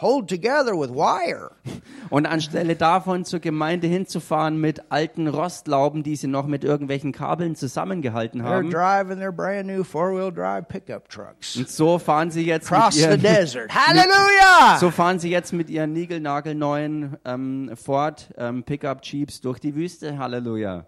[0.02, 1.52] hold together with wire,
[2.10, 7.56] Und anstelle davon zur Gemeinde hinzufahren mit alten Rostlauben, die sie noch mit irgendwelchen Kabeln
[7.56, 8.70] zusammengehalten they're haben.
[8.70, 12.80] driving their brand new four wheel drive pickup trucks Und so fahren sie jetzt mit
[12.80, 13.70] across the ihren, desert.
[13.74, 14.78] Hallelujah!
[14.80, 20.18] so fahren sie jetzt mit ihren niegelnagelneuen ähm, Ford ähm, Pickup Jeeps durch die Wüste.
[20.18, 20.86] Halleluja.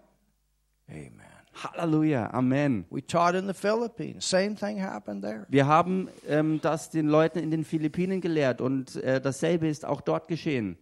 [0.88, 1.27] Amen.
[1.62, 2.32] Halleluja.
[2.32, 2.84] Amen.
[2.90, 4.28] We taught in the Philippines.
[4.28, 5.46] Same thing happened there.
[5.48, 10.00] Wir haben ähm, das den Leuten in den Philippinen gelehrt und äh, dasselbe ist auch
[10.00, 10.76] dort geschehen.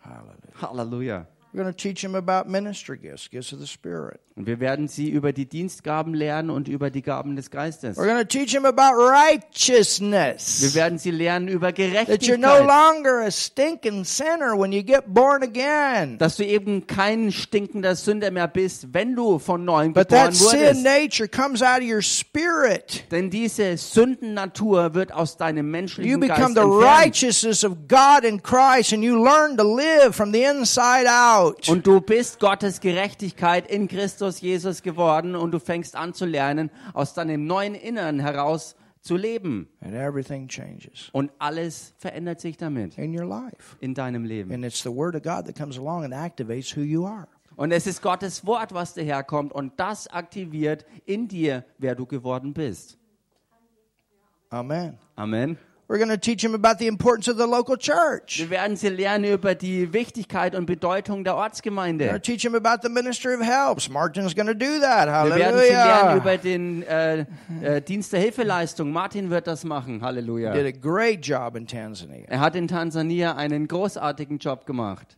[0.00, 0.62] Hallelujah.
[0.62, 1.26] Halleluja.
[1.52, 4.20] We're going to teach them about ministry gifts, gifts of the Spirit.
[4.36, 7.96] Und wir werden sie über die Dienstgaben lernen und über die Gaben des Geistes.
[7.96, 10.62] We're going to teach them about righteousness.
[10.62, 12.66] Wir werden sie lernen über That you're no Gerechtigkeit.
[12.66, 16.18] longer a stinking sinner when you get born again.
[16.18, 20.34] Dass du eben kein stinkender Sünder mehr bist, wenn du von neuem But geboren that
[20.34, 20.84] sin wurdest.
[20.84, 23.04] nature comes out of your spirit.
[23.10, 26.84] Denn diese Sündennatur wird aus deinem You menschlichen become Geist the entfernt.
[26.84, 31.37] righteousness of God in Christ and you learn to live from the inside out.
[31.68, 36.70] Und du bist Gottes Gerechtigkeit in Christus Jesus geworden und du fängst an zu lernen,
[36.94, 39.68] aus deinem neuen Innern heraus zu leben.
[39.80, 43.76] And everything changes Und alles verändert sich damit in your life.
[43.80, 44.52] in deinem Leben.
[44.52, 47.28] And it's the Word of God that comes along and activates who you are.
[47.56, 52.52] Und es ist Gottes Wort, was daherkommt und das aktiviert in dir, wer du geworden
[52.52, 52.96] bist.
[54.50, 54.96] Amen.
[55.16, 55.58] Amen.
[55.90, 58.40] We're going to teach them about the importance of the local church.
[58.40, 62.08] Wir werden sie lernen über die Wichtigkeit und Bedeutung der We're going Ortsgemeinde.
[62.10, 63.88] to teach them about the ministry of helps.
[63.88, 65.08] Martin's going to do that.
[65.08, 66.16] Wir werden sie lernen Hallelujah.
[66.16, 67.24] über den äh,
[67.62, 68.92] äh, Dienst der Hilfeleistung.
[68.92, 70.02] Martin wird das machen.
[70.02, 70.52] Halleluja.
[70.52, 72.26] Did a great job in Tanzania.
[72.28, 75.16] Er hat in Tansania einen großartigen Job gemacht.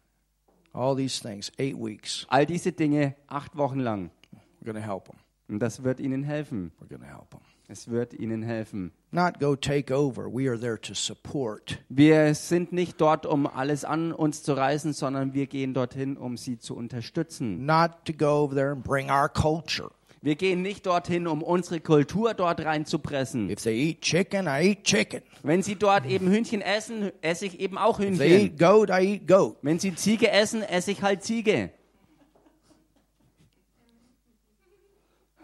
[0.72, 2.26] All these things, eight weeks.
[2.28, 4.12] All diese Dinge acht Wochen lang.
[4.60, 5.16] We're going to help them.
[5.48, 6.70] Und das wird ihnen helfen.
[6.80, 7.40] We're going to help them.
[7.72, 8.90] Es wird ihnen helfen.
[9.12, 10.26] Not go take over.
[10.26, 11.78] We are there to support.
[11.88, 16.36] Wir sind nicht dort, um alles an uns zu reißen, sondern wir gehen dorthin, um
[16.36, 17.64] sie zu unterstützen.
[17.64, 19.92] Not to go over there and bring our culture.
[20.20, 23.48] Wir gehen nicht dorthin, um unsere Kultur dort reinzupressen.
[23.48, 25.22] If they eat chicken, I eat chicken.
[25.44, 28.46] Wenn sie dort eben Hühnchen essen, esse ich eben auch If they Hühnchen.
[28.46, 29.58] eat goat, I eat goat.
[29.62, 31.70] Wenn sie Ziege essen, esse ich halt Ziege.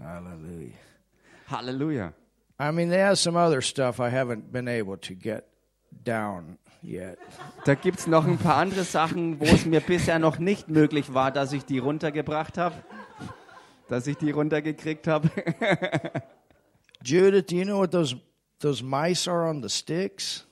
[0.00, 0.85] Hallelujah.
[1.50, 2.12] Halleluja.
[2.58, 5.44] I mean, there's some other stuff I haven't been able to get
[6.04, 7.18] down yet.
[7.64, 11.12] Da gibt es noch ein paar andere Sachen, wo es mir bisher noch nicht möglich
[11.12, 12.76] war, dass ich die runtergebracht habe.
[13.88, 15.30] Dass ich die runtergekriegt habe.
[17.04, 18.16] Judith, do you know what those
[18.58, 20.44] those mice are on the sticks?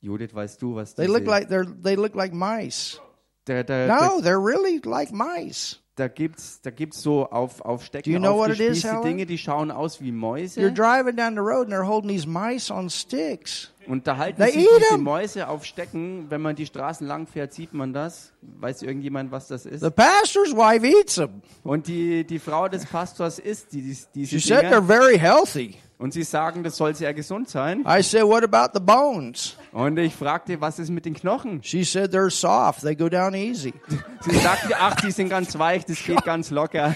[0.00, 3.00] Judith, weißt du, was They diese, look like they're they look like mice.
[3.44, 5.78] da, da, No, they're really like mice.
[5.96, 9.00] Da, gibt's da gibt's so auf auf Stecken you know aufgespießte?
[9.04, 12.26] Dinge, die schauen aus wie You're Mäuse driving down the road and they're holding these
[12.26, 13.70] mice on sticks.
[13.86, 15.02] und da halten They sich diese 'em.
[15.02, 18.32] Mäuse auf Stecken, wenn man die Straßen lang fährt, sieht man das.
[18.40, 19.80] Weiß irgendjemand, was das ist?
[19.82, 21.42] The pastor's wife eats them.
[21.62, 25.74] Und die die Frau des Pastors isst die, die, She diese said they're very healthy.
[25.98, 27.84] und sie sagen, das soll sehr gesund sein.
[27.86, 29.56] I said, What about the bones?
[29.72, 31.62] Und ich fragte, was ist mit den Knochen?
[31.62, 32.82] She said they're soft.
[32.82, 33.72] They go down easy.
[34.20, 36.94] Sie sagte, ach, die sind ganz weich, das geht ganz locker.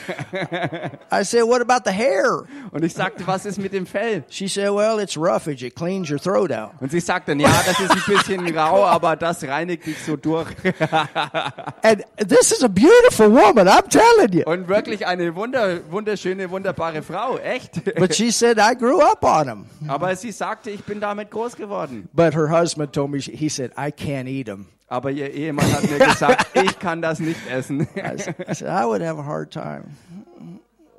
[1.10, 2.44] I said, What about the hair?
[2.70, 4.24] Und ich sagte, was ist mit dem Fell?
[4.28, 5.64] She said, Well, it's roughage.
[5.64, 6.72] It cleans your throat out.
[6.80, 10.48] Und sie sagte, ja, das ist ein bisschen rau, aber das reinigt dich so durch.
[11.82, 14.44] And this is a beautiful woman, I'm telling you.
[14.44, 17.82] Und wirklich eine wunder, wunderschöne, wunderbare Frau, echt.
[17.96, 19.66] But she said, I grew up on them.
[19.88, 22.08] Aber sie sagte, ich bin damit groß geworden.
[22.12, 24.66] But her husband told me, he said, I can't eat them.
[24.88, 27.88] Aber ihr Ehemann hat mir gesagt, ich kann das nicht essen.
[27.96, 29.84] I said, I would have a hard time.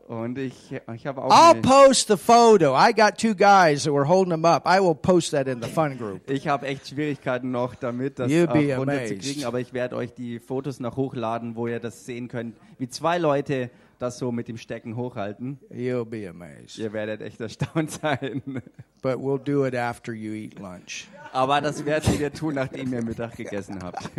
[0.07, 0.53] Und ich,
[0.95, 2.73] ich habe auch I'll post the photo.
[2.73, 4.65] I got two guys that were holding them up.
[4.65, 6.29] I will post that in the fun group.
[6.29, 10.95] ich habe echt Schwierigkeiten noch damit, das runterzukriegen, aber ich werde euch die Fotos noch
[10.95, 15.59] hochladen, wo ihr das sehen könnt, wie zwei Leute das so mit dem Stecken hochhalten.
[15.69, 16.77] You'll be amazed.
[16.77, 18.41] Ihr werdet echt erstaunt sein.
[19.01, 21.07] But we'll do it after you eat lunch.
[21.31, 24.09] Aber das werdet ihr tun, nachdem ihr Mittag gegessen habt.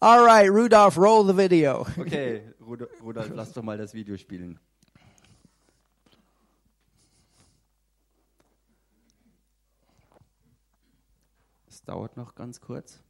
[0.00, 1.86] All right, Rudolph, roll the video.
[1.98, 4.58] Okay, Rudolf, Rudolf lass doch mal das Video spielen.
[11.68, 13.00] Es dauert noch ganz kurz.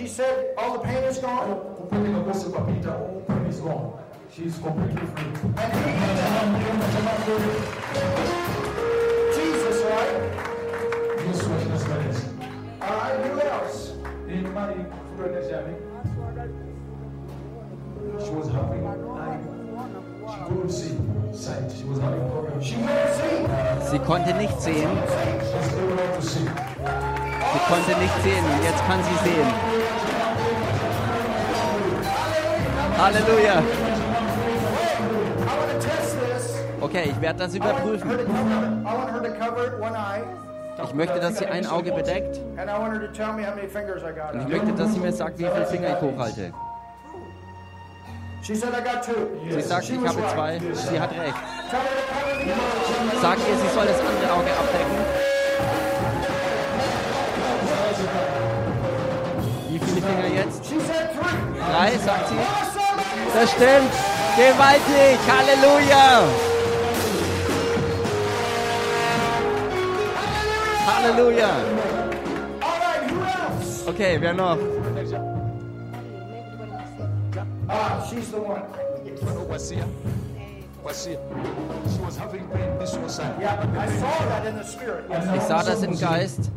[0.00, 1.50] She said all the pain is gone.
[1.76, 3.92] Upele nakosi papita, all pain is gone.
[4.34, 6.40] She's completely free.
[9.36, 10.16] Jesus, right?
[11.26, 12.24] Yesu ashinasikaliza.
[12.80, 13.92] All right, who else?
[18.24, 18.82] She was having.
[20.30, 20.96] She couldn't see
[21.34, 21.70] sight.
[21.76, 22.64] She was having problems.
[22.66, 23.90] She couldn't see.
[23.90, 26.46] Sie konnte nicht sehen, She's able now to see.
[27.52, 29.79] sie konnte nicht sehen und jetzt kann sie sehen.
[33.00, 33.62] Halleluja.
[36.82, 38.10] Okay, ich werde das überprüfen.
[40.84, 45.46] Ich möchte, dass sie ein Auge bedeckt und ich möchte, dass sie mir sagt, wie
[45.46, 46.52] viele Finger ich hochhalte.
[48.42, 50.60] Sie sagt, ich habe zwei.
[50.74, 51.34] Sie hat recht.
[53.22, 54.96] Sagt ihr, sie soll das andere Auge abdecken.
[59.70, 60.70] Wie viele Finger jetzt?
[61.70, 62.69] Drei, sagt sie.
[63.34, 63.92] Das stimmt.
[64.36, 65.18] Gewaltig.
[65.28, 66.22] Halleluja.
[70.86, 71.50] Halleluja.
[73.86, 74.58] Okay, wer noch?
[77.68, 78.62] Ah, she's the one.
[80.82, 82.48] Was having
[83.08, 83.34] side.
[83.40, 84.64] Yeah, I saw that in the.
[85.36, 86.50] Ich sah das im Geist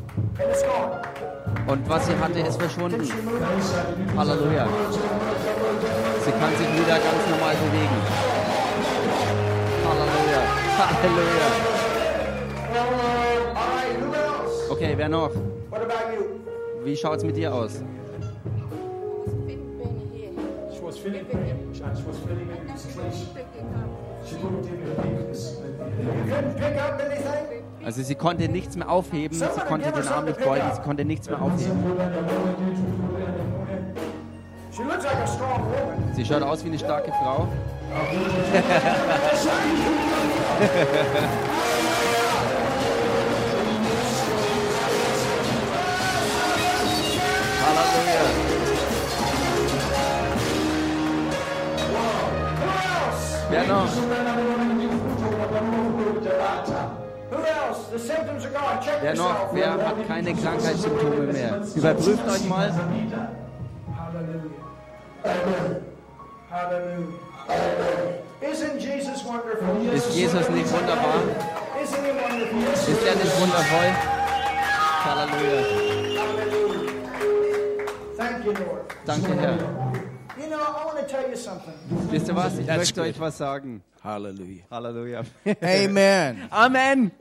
[1.68, 3.08] und was sie hatte, ist verschwunden.
[4.18, 4.68] Halleluja.
[6.26, 8.00] Sie kann sich wieder ganz normal bewegen.
[9.86, 10.42] Halleluja.
[11.04, 11.48] Halleluja.
[14.70, 15.32] Okay, wer noch?
[16.84, 17.82] Wie schaut's mit dir aus?
[27.86, 31.30] Also sie konnte nichts mehr aufheben, sie konnte den Arm nicht beugen, sie konnte nichts
[31.30, 31.84] mehr aufheben.
[36.16, 37.48] Sie schaut aus wie eine starke Frau.
[53.50, 53.88] Wer noch?
[59.02, 59.54] Wer noch?
[59.54, 61.62] Wer hat keine Krankheitssymptome mehr?
[61.76, 62.72] Überprüft euch mal.
[68.42, 69.94] Isn't Jesus wonderful?
[69.94, 71.24] Ist Jesus nicht wunderbar?
[71.82, 72.64] Isn't he wonderful?
[72.74, 73.92] Ist er nicht wundervoll?
[75.06, 75.64] Halleluja.
[78.18, 78.94] Thank you, Lord.
[79.06, 79.58] Danke, Herr.
[80.38, 81.74] You know, I want to tell you something.
[82.12, 82.58] Wisst ihr was?
[82.60, 83.10] Ich That's möchte good.
[83.10, 83.82] euch was sagen.
[84.04, 84.64] Hallelujah.
[84.70, 85.24] Halleluja.
[85.62, 86.48] Amen.
[86.52, 87.12] Amen.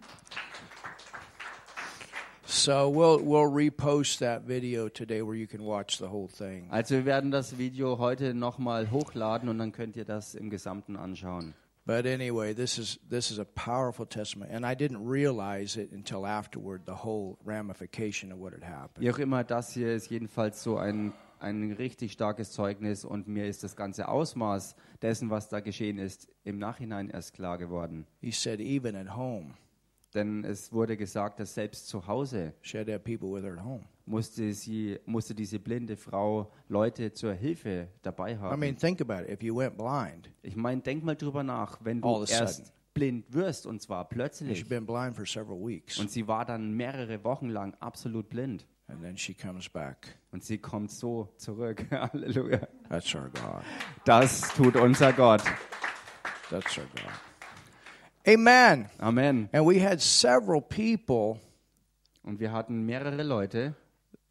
[2.55, 6.69] So we'll we'll repost that video today where you can watch the whole thing.
[6.71, 10.99] Also wir werden das Video heute nochmal hochladen und dann könnt ihr das im Gesamten
[10.99, 11.55] anschauen.
[11.87, 16.27] But anyway, this is this is a powerful testimony, and I didn't realize it until
[16.27, 16.83] afterward.
[16.85, 19.01] The whole ramification of what had happened.
[19.01, 23.47] Wie auch immer, das hier ist jedenfalls so ein, ein richtig starkes Zeugnis und mir
[23.47, 28.07] ist das ganze Ausmaß dessen, was da geschehen ist, im Nachhinein erst klar geworden.
[28.21, 29.55] He said, even at home,
[30.15, 32.53] Denn es wurde gesagt, dass selbst zu Hause
[34.05, 38.61] musste, sie, musste diese blinde Frau Leute zur Hilfe dabei I haben.
[38.61, 39.31] mean, think about it.
[39.31, 42.71] If you went blind, Ich meine, denk mal drüber nach, wenn du erst sudden.
[42.95, 46.73] blind wirst und zwar plötzlich she'd been blind for several weeks, und sie war dann
[46.73, 50.19] mehrere Wochen lang absolut blind and then she comes back.
[50.33, 51.87] und sie kommt so zurück.
[51.91, 52.69] Halleluja.
[52.91, 53.63] That's our God.
[54.05, 55.43] Das tut unser Gott.
[56.51, 57.32] That's our God.
[58.27, 58.89] Amen.
[58.99, 59.49] Amen.
[59.53, 61.41] And we had several people
[62.25, 63.75] Und wir hatten mehrere Leute,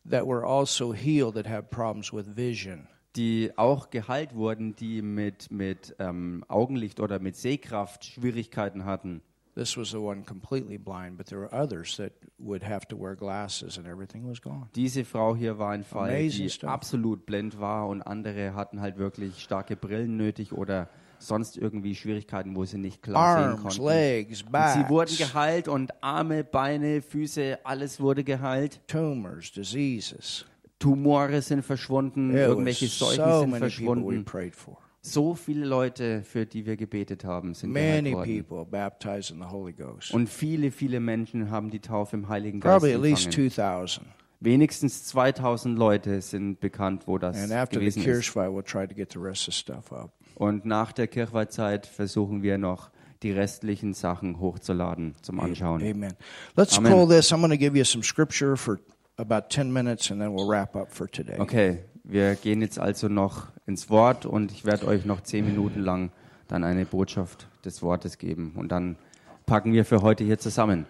[0.10, 2.88] that were also healed that have problems with vision.
[3.18, 9.22] die auch geheilt wurden, die mit, mit ähm, Augenlicht oder mit Sehkraft Schwierigkeiten hatten.
[9.54, 13.18] This was the one completely blind, but there were others that would have to wear
[13.18, 14.70] glasses and everything was gone.
[14.76, 16.70] Diese Frau hier war ein Fall, Amazing die stuff.
[16.70, 20.88] absolut blind war und andere hatten halt wirklich starke Brillen nötig oder
[21.22, 23.86] sonst irgendwie Schwierigkeiten, wo sie nicht klar sehen Arms, konnten.
[23.86, 28.82] legs, Und sie wurden backs, geheilt und Arme, Beine, Füße, alles wurde geheilt.
[28.88, 30.46] tumors, diseases.
[30.80, 34.78] Tumore sind verschwunden, It irgendwelche Seuchen so sind many people we verschwunden.
[35.04, 38.44] So viele Leute, für die wir gebetet haben, sind Many geheilt worden.
[38.46, 40.14] people baptized in the Holy Ghost.
[40.14, 43.50] Und viele, viele Menschen haben die Taufe im Heiligen Geist Probably at least empfangen.
[43.52, 44.08] 2000.
[44.40, 48.36] Wenigstens 2000 Leute sind bekannt, wo das And after the gewesen ist.
[48.36, 50.12] We'll try to get the rest of the stuff up.
[50.36, 52.90] Und nach der Kirchweihzeit versuchen wir noch,
[53.24, 55.82] die restlichen Sachen hochzuladen zum Anschauen.
[55.84, 56.14] Amen.
[56.56, 56.92] Let's Amen.
[56.92, 57.32] pull this.
[57.32, 58.80] I'm going to give you some scripture for
[59.18, 61.40] about 10 minutes and then we'll wrap up for today.
[61.40, 65.82] Okay, wir gehen jetzt also noch ins Wort und ich werde euch noch zehn Minuten
[65.82, 66.12] lang
[66.48, 68.54] dann eine Botschaft des Wortes geben.
[68.56, 68.98] Und dann
[69.46, 70.86] packen wir für heute hier zusammen.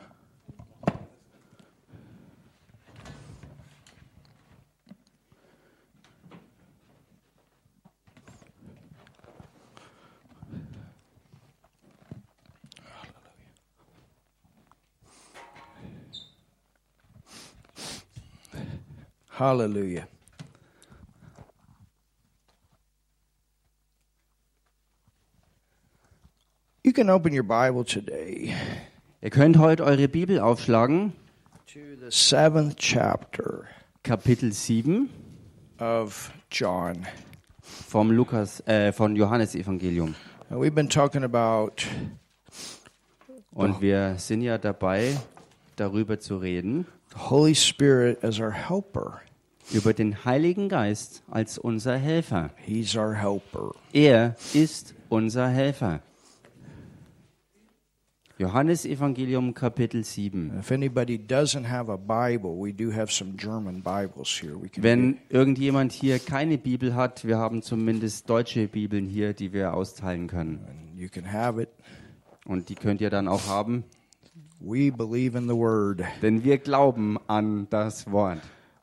[19.42, 20.08] Hallelujah.
[26.84, 28.54] You can open your Bible today
[29.20, 31.14] Ihr könnt heute eure Bibel aufschlagen,
[31.66, 33.66] to the seventh chapter
[34.04, 35.10] Kapitel 7
[35.80, 37.08] of John.
[37.64, 40.14] vom Lukas, äh, von Johannes Evangelium.
[40.52, 41.88] Now, we've been talking about
[43.54, 45.18] Und wir sind ja dabei,
[45.78, 49.22] darüber zu reden, the Holy Spirit as our helper.
[49.72, 52.52] Über den Heiligen Geist als unser Helfer.
[52.58, 53.74] He's our helper.
[53.94, 56.02] Er ist unser Helfer.
[58.38, 60.58] Johannes Evangelium Kapitel 7.
[60.60, 64.60] If anybody doesn't have a Bible, we do have some German Bibles here.
[64.60, 69.54] We can Wenn irgendjemand hier keine Bibel hat, wir haben zumindest deutsche Bibeln hier, die
[69.54, 70.60] wir austeilen können.
[72.46, 73.84] Und die könnt ihr dann auch haben,
[74.60, 76.02] We believe in the Word.
[76.22, 78.40] denn wir glauben an das Wort.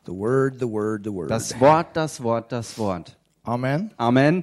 [0.09, 1.29] The Word, the Word, the Word.
[1.31, 3.15] Das Wort, das Wort, das Wort.
[3.45, 3.93] Amen.
[3.99, 4.43] Amen.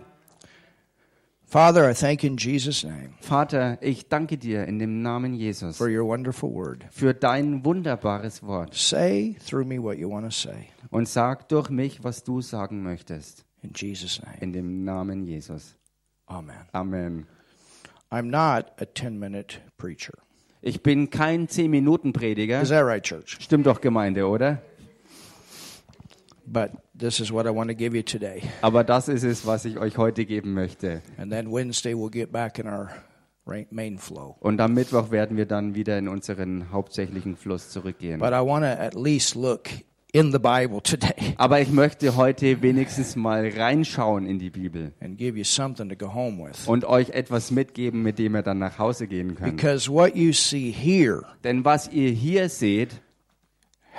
[1.47, 5.75] Father, I thank you in Jesus' name Vater, ich danke dir in dem Namen Jesus
[5.75, 6.85] for your wonderful Word.
[6.91, 10.69] für dein wunderbares Wort Say through me what you want to say.
[10.91, 13.43] und sag durch mich, was du sagen möchtest.
[13.63, 14.37] In Jesus' name.
[14.41, 15.75] In dem Namen Jesus.
[16.27, 16.67] Amen.
[16.73, 17.25] Amen.
[18.11, 20.13] I'm not a 10 minute preacher.
[20.61, 22.61] Ich bin kein 10-Minuten-Prediger.
[22.61, 23.37] Is that right, church?
[23.39, 24.57] Stimmt doch, Gemeinde, oder?
[24.57, 26.34] But this is what I want to give you today.
[28.61, 31.01] Aber das ist es, was ich euch heute geben möchte.
[31.17, 32.89] And then Wednesday, we'll get back in our
[33.71, 34.35] main flow.
[34.39, 38.19] Und am Mittwoch werden wir dann wieder in unseren hauptsächlichen Fluss zurückgehen.
[38.19, 39.69] But I want to at least look
[40.15, 45.17] in the Bible today Aber ich möchte heute wenigstens mal reinschauen in die Bibel and
[45.17, 46.67] give you something to go home with.
[46.67, 49.57] und euch etwas mitgeben, mit dem ihr dann nach Hause gehen könnt.
[49.57, 53.01] Because what you see here Denn was ihr hier seht,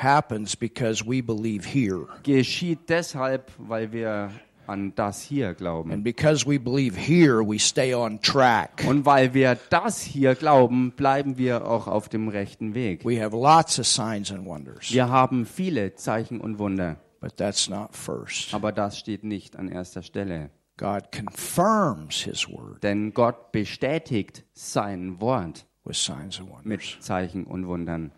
[0.02, 2.06] happens because we believe here.
[2.22, 4.30] geschieht deshalb, weil wir
[4.66, 5.92] an das hier glauben.
[5.92, 8.84] And because we believe here, we stay on track.
[8.86, 13.04] Und weil wir das hier glauben, bleiben wir auch auf dem rechten Weg.
[13.04, 17.68] We have lots of signs and wonders, Wir haben viele Zeichen und Wunder, but that's
[17.68, 18.52] not first.
[18.52, 20.50] aber das steht nicht an erster Stelle.
[20.78, 26.96] God confirms His word Denn Gott bestätigt sein Wort with signs and mit wonders.
[27.00, 28.10] Zeichen und Wundern.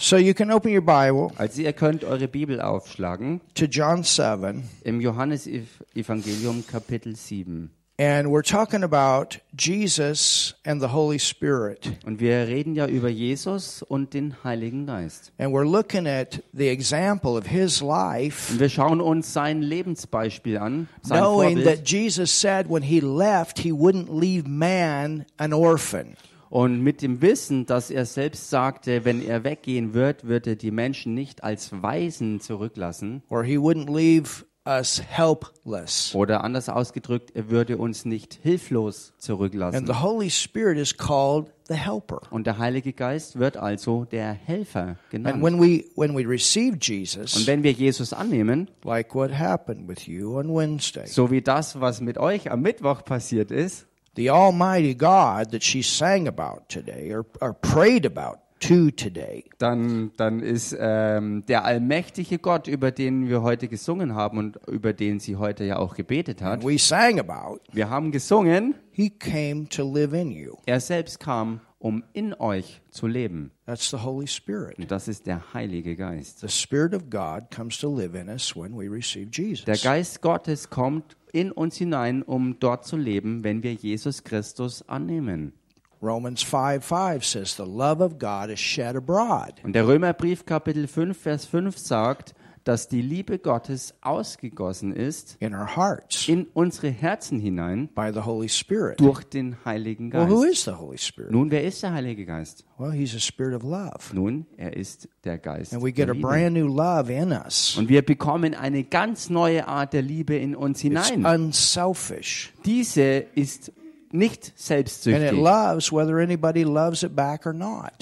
[0.00, 4.62] So you can open your Bible Also ihr könnt eure Bibel aufschlagen to John 7,
[4.84, 7.70] im Johannesevangelium Kapitel 7.
[8.00, 11.98] and we're talking about Jesus and the Holy Spirit.
[12.06, 15.32] Und wir reden ja über Jesus und den Heiligen Geist.
[15.36, 20.58] And we're looking at the example of His life, Und wir schauen uns sein Lebensbeispiel
[20.58, 21.64] an, sein knowing Vorbild.
[21.80, 26.14] that Jesus said when He left, He wouldn't leave man an orphan.
[26.50, 30.70] Und mit dem Wissen, dass er selbst sagte, wenn er weggehen wird, wird er die
[30.70, 33.22] Menschen nicht als Waisen zurücklassen.
[33.28, 36.14] or he wouldn't leave us helpless.
[36.14, 39.86] Oder anders ausgedrückt, er würde uns nicht hilflos And zurücklassen.
[39.86, 42.20] the Holy Spirit is called the helper.
[42.30, 45.42] Und der Heilige Geist wird also der Helfer And genannt.
[45.42, 50.06] when we when we receive Und Jesus, wenn wir Jesus annehmen, like what happened with
[50.06, 53.86] you on Wednesday, so wie das, was mit euch am Mittwoch passiert ist,
[54.18, 60.10] the Almighty God that she sang about today or, or prayed about to today, dann,
[60.16, 65.20] dann ist ähm, der allmächtige Gott, über den wir heute gesungen haben und über den
[65.20, 66.64] sie heute ja auch gebetet hat.
[66.64, 70.56] we sang about, Wir haben gesungen, he came to live in you.
[70.66, 73.52] er selbst kam, um in euch zu leben.
[73.66, 74.78] That's the Holy Spirit.
[74.78, 76.40] Und das ist der Heilige Geist.
[76.40, 79.64] The Spirit of God comes to live in us when we receive Jesus.
[79.64, 84.88] Der Geist Gottes kommt in uns hinein, um dort zu leben, wenn wir Jesus Christus
[84.88, 85.52] annehmen.
[86.00, 89.54] Romans 5 5 says, The love of God is shed abroad.
[89.64, 92.34] Und der Römerbrief Kapitel 5, Vers 5 sagt,
[92.68, 98.20] dass die Liebe Gottes ausgegossen ist in our hearts in unsere Herzen hinein by the
[98.20, 99.00] Holy Spirit.
[99.00, 100.52] durch den Heiligen Well, who Geist.
[100.52, 101.30] is the Holy Spirit?
[101.30, 102.66] Nun, wer ist der Heilige Geist?
[102.76, 104.14] Well, he's a spirit of love.
[104.14, 105.72] Nun, er ist der Geist.
[105.72, 107.74] And we der get a brand new love in us.
[107.78, 111.24] Und wir bekommen eine ganz neue Art der Liebe in uns It's hinein.
[111.24, 112.52] unselfish.
[112.66, 113.02] Diese
[113.34, 113.72] ist
[114.12, 115.32] nicht selbstsüchtig.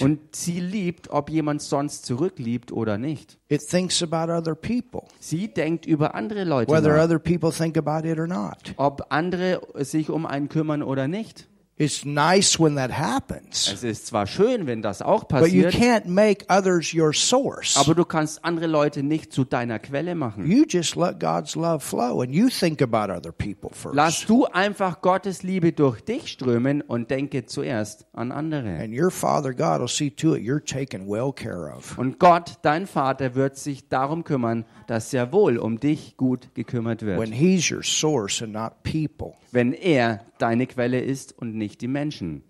[0.01, 3.37] Und sie liebt, ob jemand sonst zurückliebt oder nicht.
[3.49, 7.77] It thinks about other people, Sie denkt über andere Leute whether nach, other people think
[7.77, 8.73] about it or not.
[8.77, 11.47] ob andere sich um einen kümmern oder nicht.
[11.79, 15.73] It's nice when that happens, Es ist zwar schön, wenn das auch but you passiert,
[15.75, 17.77] can't make others your source.
[17.77, 20.49] aber du kannst andere Leute nicht zu deiner Quelle machen.
[20.49, 24.29] You just let God's love flow and you think about other people Lass first.
[24.29, 28.79] du einfach Gottes Liebe durch dich strömen und denke zuerst an andere.
[28.79, 31.95] And your Father God will see to it you're taken well care of.
[31.99, 37.03] Und Gott, dein Vater, wird sich darum kümmern, dass sehr wohl um dich gut gekümmert
[37.05, 39.35] When wird, He's your source and not people.
[39.57, 42.43] Wenn er deine Quelle ist und nicht die Menschen.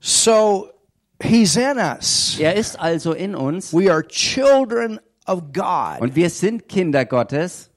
[0.00, 0.68] So
[1.22, 2.36] He's in us.
[2.40, 4.98] Er ist also in uns We are children
[5.28, 6.00] of God.
[6.00, 7.70] und wir sind Kinder Gottes.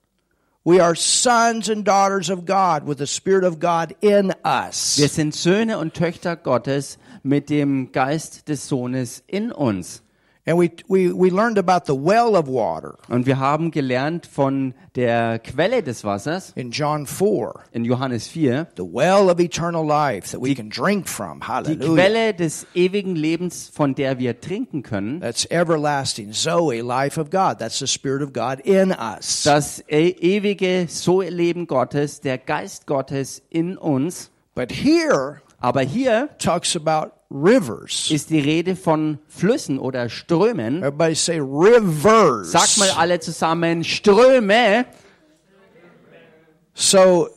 [0.63, 4.97] We are sons and daughters of God with the Spirit of God in us.
[4.97, 10.01] Wir sind Söhne und Töchter Gottes mit dem Geist des Sohnes in uns.
[10.47, 14.73] And we, we, we learned about the well of water Und wir haben gelernt von
[14.95, 20.31] der Quelle des Wassers in John 4, in Johannes 4, the well of eternal life
[20.31, 21.41] that we can drink from.
[21.41, 21.93] die Hallelujah.
[21.93, 25.19] Quelle des ewigen Lebens, von der wir trinken können.
[25.19, 27.59] That's everlasting Zoe, life of God.
[27.59, 29.43] That's the Spirit of God in us.
[29.43, 34.31] Das e- ewige So-Leben Gottes, der Geist Gottes in uns.
[34.55, 38.09] But here Aber hier talks about rivers.
[38.11, 40.79] ist die Rede von Flüssen oder Strömen.
[40.79, 42.51] Everybody say rivers.
[42.51, 44.85] Sagt mal alle zusammen Ströme.
[46.73, 47.29] So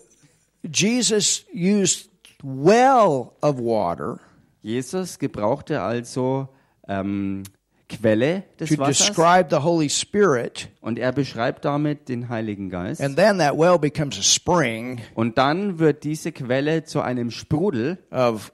[0.62, 2.10] Jesus used
[2.42, 4.20] well of water
[4.62, 6.48] Jesus gebrauchte also
[6.86, 7.42] ähm,
[7.88, 13.00] Quelle des to Wassers describe the Holy Spirit, und er beschreibt damit den Heiligen Geist.
[13.00, 17.98] and then that well becomes a spring Und dann wird diese Quelle zu einem Sprudel
[18.10, 18.52] of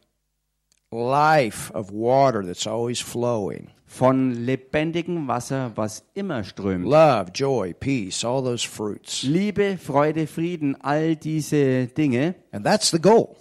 [0.96, 3.70] life, of water that's always flowing.
[3.86, 6.84] von lebendigem Wasser, was immer strömt.
[6.84, 9.22] Love, joy, peace, all those fruits.
[9.22, 12.34] Liebe, Freude, Frieden, all diese Dinge.
[12.52, 13.36] And that's the goal.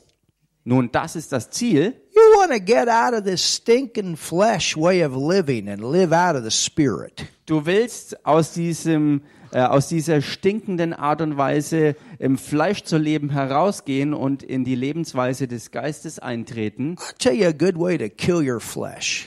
[0.64, 1.94] Nun, das ist das Ziel.
[2.16, 6.36] You want to get out of this stinking flesh way of living and live out
[6.36, 7.26] of the spirit.
[7.46, 9.22] Du willst aus diesem
[9.52, 14.76] äh, aus dieser stinkenden Art und Weise im Fleisch zu leben herausgehen und in die
[14.76, 16.96] Lebensweise des Geistes eintreten.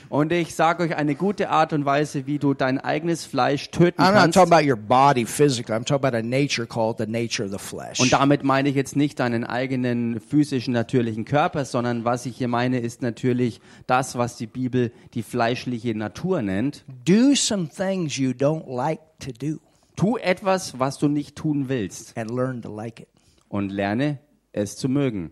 [0.09, 4.01] Und ich sage euch eine gute Art und Weise, wie du dein eigenes Fleisch töten
[4.01, 4.35] I'm kannst.
[4.35, 5.75] talking about your body physically.
[5.75, 7.99] I'm talking about a nature called the nature of the flesh.
[7.99, 12.47] Und damit meine ich jetzt nicht deinen eigenen physischen, natürlichen Körper, sondern was ich hier
[12.47, 16.83] meine, ist natürlich das, was die Bibel die fleischliche Natur nennt.
[17.05, 19.59] Do some things you don't like to do
[19.99, 23.09] Tu etwas, was du nicht tun willst and learn to like it.
[23.49, 24.19] und lerne
[24.53, 25.31] es zu mögen.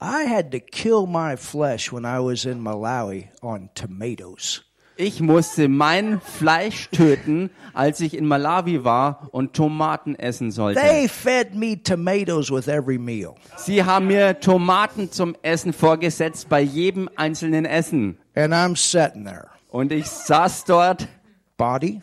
[0.00, 4.62] I had to kill my flesh when I was in Malawi on tomatoes.
[4.96, 10.80] Ich musste mein Fleisch töten, als ich in Malawi war und Tomaten essen sollte.
[10.80, 13.34] They fed me tomatoes with every meal.
[13.56, 18.18] Sie haben mir Tomaten zum Essen vorgesetzt bei jedem einzelnen Essen.
[18.36, 19.48] And I'm sitting there.
[19.68, 21.08] Und ich saß dort,
[21.56, 22.00] Body?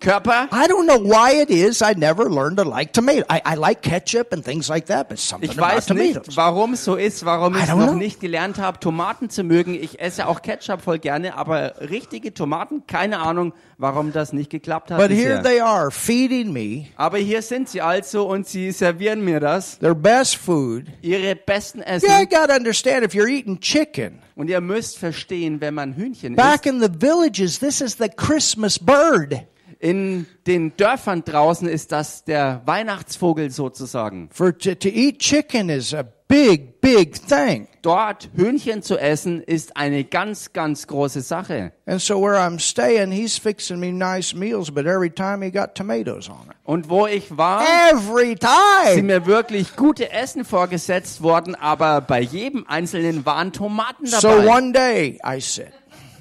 [0.00, 3.24] Körper, I don't know why it is I never learned to like tomato.
[3.30, 6.26] I, I like ketchup and things like that, but something Ich about weiß tomatoes.
[6.28, 7.94] nicht, warum es so ist, warum ich noch know.
[7.94, 9.74] nicht gelernt habe, Tomaten zu mögen.
[9.74, 14.90] Ich esse auch Ketchup voll gerne, aber richtige Tomaten, keine Ahnung, warum das nicht geklappt
[14.90, 19.22] hat But here they are feeding me Aber hier sind sie also und sie servieren
[19.24, 20.84] mir das, their best food.
[21.02, 22.08] ihre besten Essen.
[22.08, 24.18] Yeah, I gotta understand if you're eating chicken.
[24.34, 28.08] Und ihr müsst verstehen, wenn man Hühnchen Back isst, in the villages, this is the
[28.08, 29.42] Christmas bird.
[29.82, 34.28] In den Dörfern draußen ist das der Weihnachtsvogel sozusagen.
[34.30, 37.66] For to, to eat chicken is a big, big thing.
[37.80, 41.72] Dort Hühnchen zu essen ist eine ganz, ganz große Sache.
[41.86, 45.74] And so where I'm staying, he's fixing me nice meals, but every time he got
[45.74, 46.56] tomatoes on it.
[46.64, 49.02] Und wo ich war, Every sind time.
[49.04, 54.46] mir wirklich gute Essen vorgesetzt worden, aber bei jedem einzelnen waren Tomaten So dabei.
[54.46, 55.72] one day I said,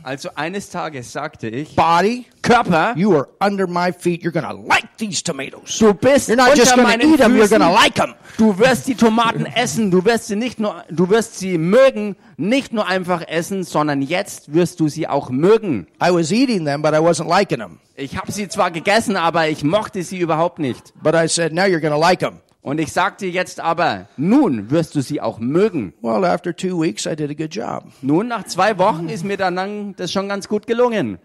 [0.02, 4.24] Also eines Tages sagte ich, Body, Körper, you are under my feet.
[4.24, 5.78] You're gonna like these tomatoes.
[5.78, 7.60] du bist You're not just unter gonna meinen eat them, you're Füßen.
[7.60, 8.16] gonna like them.
[8.38, 12.74] Du wirst die Tomaten essen, du wirst sie nicht nur, du wirst sie mögen, nicht
[12.74, 15.88] nur einfach essen, sondern jetzt wirst du sie auch mögen.
[16.04, 17.80] I was eating them, but I wasn't liking them.
[17.96, 20.94] Ich habe sie zwar gegessen, aber ich mochte sie überhaupt nicht.
[21.04, 22.40] But I said, now you're gonna like them.
[22.62, 25.94] Und ich sagte jetzt aber, nun wirst du sie auch mögen.
[26.02, 27.86] Well, after two weeks, I did a good job.
[28.02, 31.20] Nun, nach zwei Wochen ist mir dann das schon ganz gut gelungen.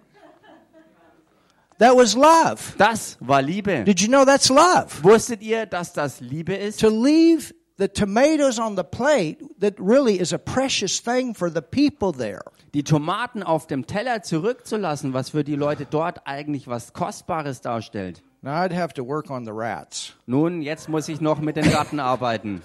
[1.78, 2.74] That was love.
[2.78, 3.84] Das war Liebe.
[3.84, 5.02] Did you know that's love?
[5.02, 6.80] Wusstet ihr, dass das Liebe ist?
[6.80, 11.60] To leave the tomatoes on the plate that really is a precious thing for the
[11.60, 12.42] people there.
[12.74, 18.22] Die Tomaten auf dem Teller zurückzulassen, was für die Leute dort eigentlich was Kostbares darstellt.
[18.42, 20.12] Now I'd have to work on the rats.
[20.26, 22.62] Nun, jetzt muss ich noch mit den Ratten arbeiten.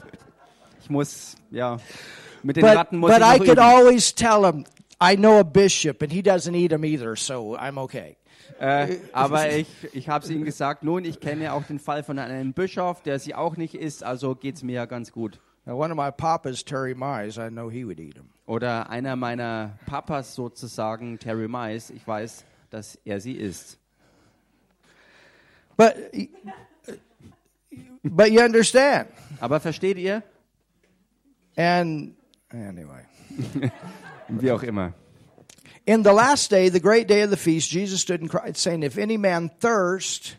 [0.81, 1.77] Ich muss, ja,
[2.43, 3.63] mit den But, Ratten muss but ich I noch could üben.
[3.63, 4.65] always tell them,
[5.01, 8.17] I know a bishop and he doesn't eat them either, so I'm okay.
[8.59, 12.19] Äh, aber ich, ich habe es ihm gesagt, nun, ich kenne auch den Fall von
[12.19, 15.39] einem Bischof, der sie auch nicht isst, also geht's mir ja ganz gut.
[15.65, 18.29] Now, one of my papas, Terry Mize, I know he would eat them.
[18.47, 23.77] Oder einer meiner Papas sozusagen, Terry Mice, ich weiß, dass er sie isst.
[25.77, 25.95] But,
[28.03, 29.07] but you understand.
[29.39, 30.21] Aber versteht ihr?
[31.55, 32.15] And
[32.51, 33.05] anyway.
[34.27, 34.93] Wie auch immer.
[35.89, 38.83] In the last day, the great day of the feast, Jesus stood and cried, saying,
[38.83, 40.35] If any man thirst,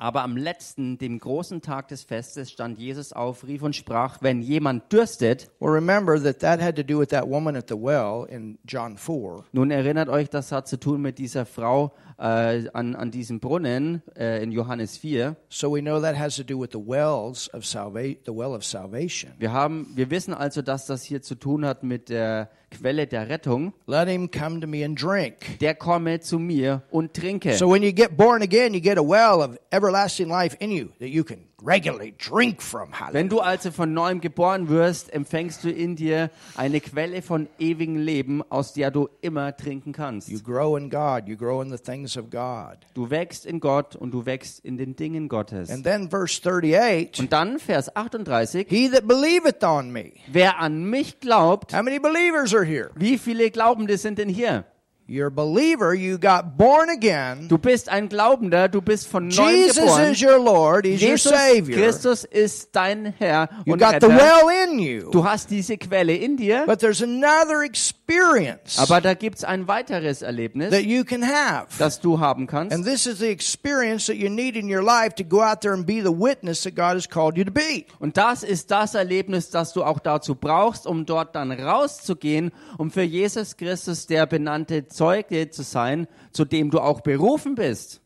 [0.00, 4.40] Aber am letzten, dem großen Tag des Festes, stand Jesus auf, rief und sprach, wenn
[4.40, 8.24] jemand dürstet, well, remember that that had to do with that woman at the well
[8.30, 9.42] in John 4.
[9.50, 14.02] nun erinnert euch, das hat zu tun mit dieser Frau äh, an, an diesem Brunnen
[14.16, 15.34] äh, in Johannes 4.
[15.48, 18.64] So we know that has to do with the wells of salvation, the well of
[18.64, 19.32] salvation.
[19.40, 23.28] Wir, haben, wir wissen also, dass das hier zu tun hat mit der Quelle der
[23.28, 23.72] Rettung.
[23.86, 25.58] Let him come to me and drink.
[25.60, 27.54] Der komme zu mir und trinke.
[27.56, 30.88] So when you get born again, you get a well of everlasting life in you
[30.98, 32.90] that you can regularly drink from.
[33.10, 37.96] Wenn du also von neuem geboren wirst, empfängst du in dir eine Quelle von ewigem
[37.96, 40.28] Leben, aus der du immer trinken kannst.
[40.28, 42.78] You grow in God, you grow in the things of God.
[42.94, 45.68] Du wächst in Gott und du wächst in den Dingen Gottes.
[45.70, 50.12] And then verse 38 Und dann Vers 38, He that believeth on me.
[50.30, 52.57] wer an mich glaubt, How many believers are?
[52.96, 54.64] Wie viele Glaubende sind denn hier?
[55.10, 57.48] You're a believer, you got born again.
[57.48, 60.12] Du bist ein Glaubender, du bist von neuem Jesus geboren.
[60.12, 61.78] is your Lord, He's your Jesus Savior.
[61.78, 64.16] Christus ist dein Herr You und got the Retter.
[64.18, 65.10] well in you.
[65.10, 70.20] Du hast diese Quelle in dir, But there's another experience aber da gibt's ein weiteres
[70.22, 71.68] Erlebnis, that you can have.
[71.78, 72.74] das du haben kannst.
[72.74, 75.72] And this is the experience that you need in your life to go out there
[75.72, 77.86] and be the witness that God has called you to be.
[77.98, 82.90] Und das ist das Erlebnis, das du auch dazu brauchst, um dort dann rauszugehen, um
[82.90, 88.00] für Jesus Christus der benannte Zeuge zu sein, zu dem du auch berufen bist.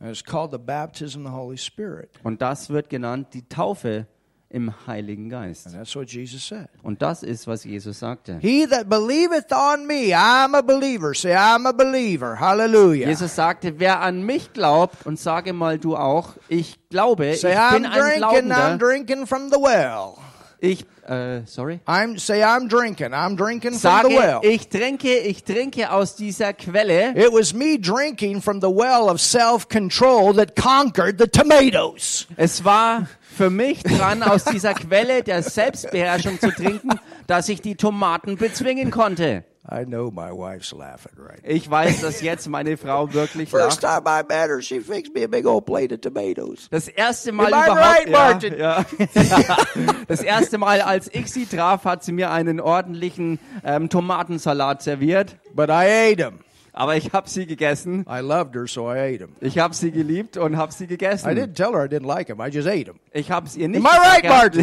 [2.22, 4.06] Und das wird genannt die Taufe
[4.50, 5.66] im Heiligen Geist.
[5.66, 6.68] And that's what Jesus said.
[6.82, 8.38] Und das ist, was Jesus sagte.
[8.40, 11.14] He that believeth on me, I'm a believer.
[11.14, 12.38] Say, I'm a believer.
[12.38, 13.08] Hallelujah.
[13.08, 17.54] Jesus sagte, wer an mich glaubt, und sage mal du auch, ich glaube, ich Say,
[17.72, 18.78] bin I'm ein drinking, I'm Glaubender.
[18.78, 20.18] drinking from the well.
[20.64, 21.80] Ich, äh, sorry.
[21.88, 23.12] I'm say I'm drinking.
[23.12, 24.40] I'm drinking from Sage, the well.
[24.44, 27.16] ich trinke, ich trinke aus dieser Quelle.
[27.16, 32.28] It was me drinking from the well of self-control that conquered the tomatoes.
[32.36, 37.74] Es war für mich dran, aus dieser Quelle der Selbstbeherrschung zu trinken, dass ich die
[37.74, 39.42] Tomaten bezwingen konnte.
[39.64, 41.38] I know my wife's laughing right.
[41.44, 44.04] Ich weiß, dass jetzt meine Frau wirklich First lacht.
[44.04, 46.68] time I met her, she fixed me a big old plate of tomatoes.
[46.70, 48.58] Das erste Mal Am I überhaupt, right, Martin?
[48.58, 48.84] ja,
[49.14, 49.56] ja.
[50.08, 55.36] das erste Mal, als ich sie traf, hat sie mir einen ordentlichen ähm, Tomatensalat serviert.
[55.54, 56.40] But I ate them.
[56.74, 58.06] Aber ich habe sie gegessen.
[58.08, 59.36] I loved her, so I ate them.
[59.40, 61.28] Ich habe sie geliebt und habe sie I gegessen.
[61.30, 62.40] didn't tell her I didn't like them.
[62.40, 62.98] I just ate them.
[63.12, 64.56] Ich habe es ihr nicht Am I right, gesagt,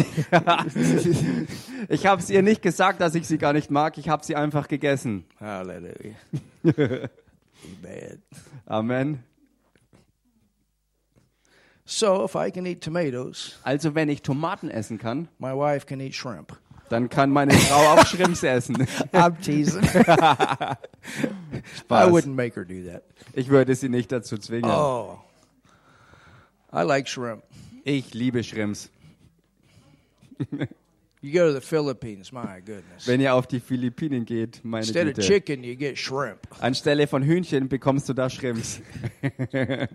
[0.46, 1.48] Martin?
[1.88, 3.96] ich habe es ihr nicht gesagt, dass ich sie gar nicht mag.
[3.96, 5.24] Ich habe sie einfach gegessen.
[5.38, 6.16] Hallelujah.
[7.84, 8.22] Amen.
[8.66, 9.24] Amen.
[11.84, 16.00] So if I can eat tomatoes, Also wenn ich Tomaten essen kann, my wife can
[16.00, 16.56] eat shrimp.
[16.90, 18.76] Dann kann meine Frau auch Shrimps essen.
[19.12, 19.82] I'm teasing.
[19.82, 20.76] I
[21.78, 22.10] Spaß.
[22.12, 23.04] wouldn't make her do that.
[23.32, 24.70] Ich würde sie nicht dazu zwingen.
[24.70, 25.18] Oh.
[26.72, 27.42] I like shrimp.
[27.84, 28.90] Ich liebe Shrimps.
[31.22, 33.06] You go to the Philippines, my goodness.
[33.06, 35.20] Wenn ihr auf die Philippinen geht, meine Instead of Güte.
[35.26, 36.38] chicken, you get shrimp.
[36.60, 38.80] Anstelle von Hühnchen bekommst du da Shrimps.
[39.62, 39.86] Ah,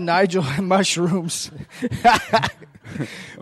[0.00, 1.50] Nigel, mushrooms.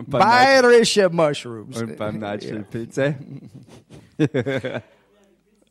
[0.07, 1.81] Bayerische mushrooms.
[1.81, 3.15] und beim Nigel Pilze.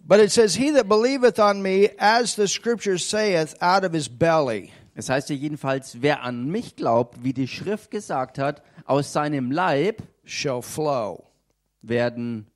[0.06, 4.08] But it says, He that believeth on me, as the scripture saith, out of his
[4.08, 4.72] belly.
[4.94, 9.50] Es heißt ja jedenfalls, wer an mich glaubt, wie die Schrift gesagt hat, aus seinem
[9.50, 11.26] Leib shall flow
[11.82, 12.46] werden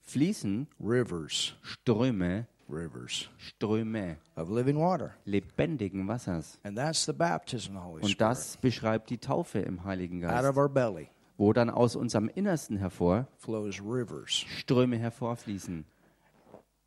[0.00, 5.14] fließen rivers, Ströme, rivers Ströme of living water.
[5.24, 6.58] lebendigen Wassers.
[6.64, 8.20] And that's the baptism of the Holy Und Spirit.
[8.20, 11.08] das beschreibt die Taufe im Heiligen Out Geist, of our belly
[11.38, 14.44] wo dann aus unserem Innersten hervor flows rivers.
[14.58, 15.84] Ströme hervorfließen.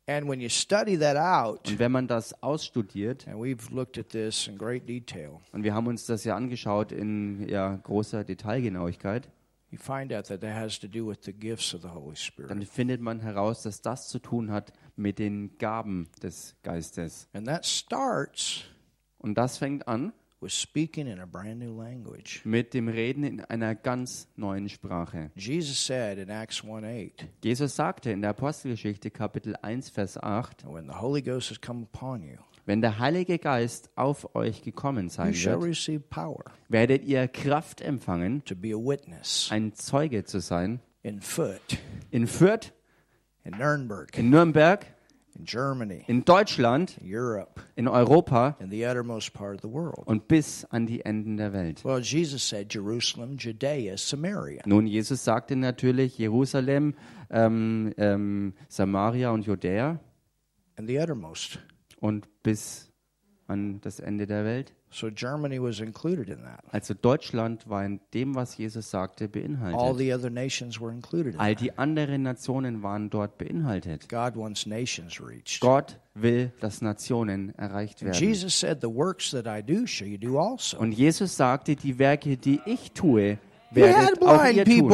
[0.08, 4.08] And when you study that out, Und wenn man das ausstudiert, and we've looked at
[4.10, 9.28] this in great detail, und wir haben uns das ja angeschaut in ja, großer Detailgenauigkeit,
[9.76, 12.50] you find out that that has to do with the gifts of the Holy Spirit.
[12.50, 17.28] dann findet man heraus, dass das zu tun hat mit den Gaben des Geistes.
[17.32, 18.62] And that starts
[19.18, 22.42] Und das fängt an with speaking in a brand new language.
[22.44, 25.30] mit dem Reden in einer ganz neuen Sprache.
[25.34, 30.64] Jesus said in Acts 1 8, Jesus sagte in der Apostelgeschichte Kapitel 1, Vers 8,
[30.66, 32.36] When the Holy Ghost has come upon you,
[32.66, 38.74] wenn der Heilige Geist auf euch gekommen sein wird, werdet ihr Kraft empfangen, to be
[38.74, 40.80] a witness ein Zeuge zu sein.
[41.02, 41.78] in Foot,
[42.10, 42.72] In Fürth,
[43.44, 44.84] in Nuremberg, in Nürnberg,
[45.38, 50.04] in Germany, in Deutschland, in Europe, in Europa in the uttermost part of the world.
[50.06, 51.84] und bis an die Enden der Welt.
[51.84, 54.62] Well, Jesus said Jerusalem, Judea, Samaria.
[54.66, 56.94] Nun, Jesus sagte natürlich Jerusalem,
[57.30, 60.00] ähm, ähm, Samaria und Judäa
[60.76, 61.60] and the uttermost.
[62.00, 62.90] Und bis
[63.48, 64.72] an das Ende der Welt.
[64.90, 66.62] So Germany was included in that.
[66.70, 69.98] Also Deutschland war in dem, was Jesus sagte, All beinhaltet.
[69.98, 74.08] the other nations were included in All die anderen Nationen waren dort beinhaltet.
[74.08, 75.60] God wants nations reached.
[75.60, 78.18] Gott will, dass Nationen erreicht werden.
[78.18, 80.78] Jesus said, The works that I do shall you do also.
[80.78, 83.38] Und Jesus sagte, die Werke, die ich tue,
[83.72, 84.88] werdet auch ihr tun.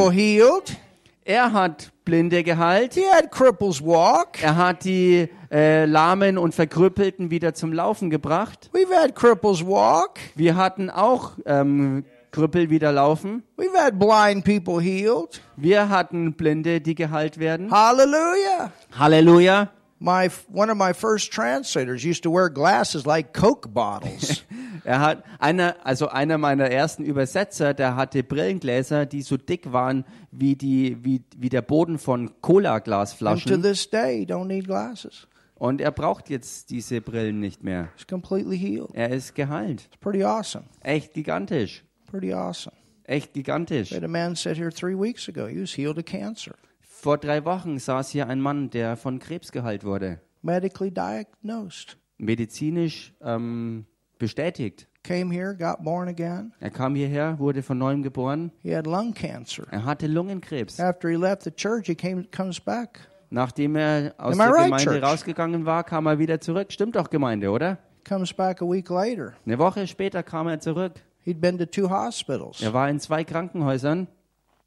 [1.24, 2.94] Er hat Blinde geheilt.
[2.94, 4.42] He had cripples walk.
[4.42, 8.70] Er hat die äh, Lahmen und Verkrüppelten wieder zum Laufen gebracht.
[8.72, 10.18] We've had cripples walk.
[10.34, 13.44] Wir hatten auch ähm, Krüppel wieder laufen.
[13.56, 15.40] We've had blind people healed.
[15.56, 17.70] Wir hatten Blinde, die geheilt werden.
[17.70, 18.72] Hallelujah.
[18.98, 19.68] Halleluja.
[20.00, 24.42] My one of my first translators used to wear glasses like Coke bottles.
[24.84, 30.04] Er hat einer, also einer meiner ersten Übersetzer, der hatte Brillengläser, die so dick waren
[30.30, 33.62] wie die, wie, wie der Boden von and to Cola-Glasflaschen.
[33.62, 35.28] this day, don't need glasses.
[35.54, 37.90] Und er braucht jetzt diese Brillen nicht mehr.
[37.96, 38.90] He's completely healed.
[38.94, 39.82] Er ist geheilt.
[39.86, 40.64] It's pretty awesome.
[40.80, 41.84] Echt gigantisch.
[42.10, 42.74] Pretty awesome.
[43.04, 43.92] Echt gigantisch.
[43.92, 45.46] A man sit here three weeks ago.
[45.46, 49.52] He was healed of cancer, Vor drei Wochen saß hier ein Mann, der von Krebs
[49.52, 50.20] geheilt wurde.
[50.42, 51.96] medically diagnosed.
[52.18, 53.86] Medizinisch ähm,
[54.22, 54.86] bestätigt.
[55.02, 56.52] Came here, got born again.
[56.60, 58.52] Er kam hierher, wurde von neuem geboren.
[58.62, 59.64] He had lung cancer.
[59.72, 60.78] Er hatte Lungenkrebs.
[60.78, 63.00] After he left the church, he came comes back.
[63.30, 65.02] Nachdem er aus Am der right, Gemeinde Church?
[65.02, 66.70] rausgegangen war, kam er wieder zurück.
[66.72, 67.78] Stimmt doch, Gemeinde, oder?
[68.08, 69.32] Comes back a week later.
[69.44, 70.92] Eine Woche später kam er zurück.
[71.24, 74.06] He'd been to two hospitals Er war in zwei Krankenhäusern,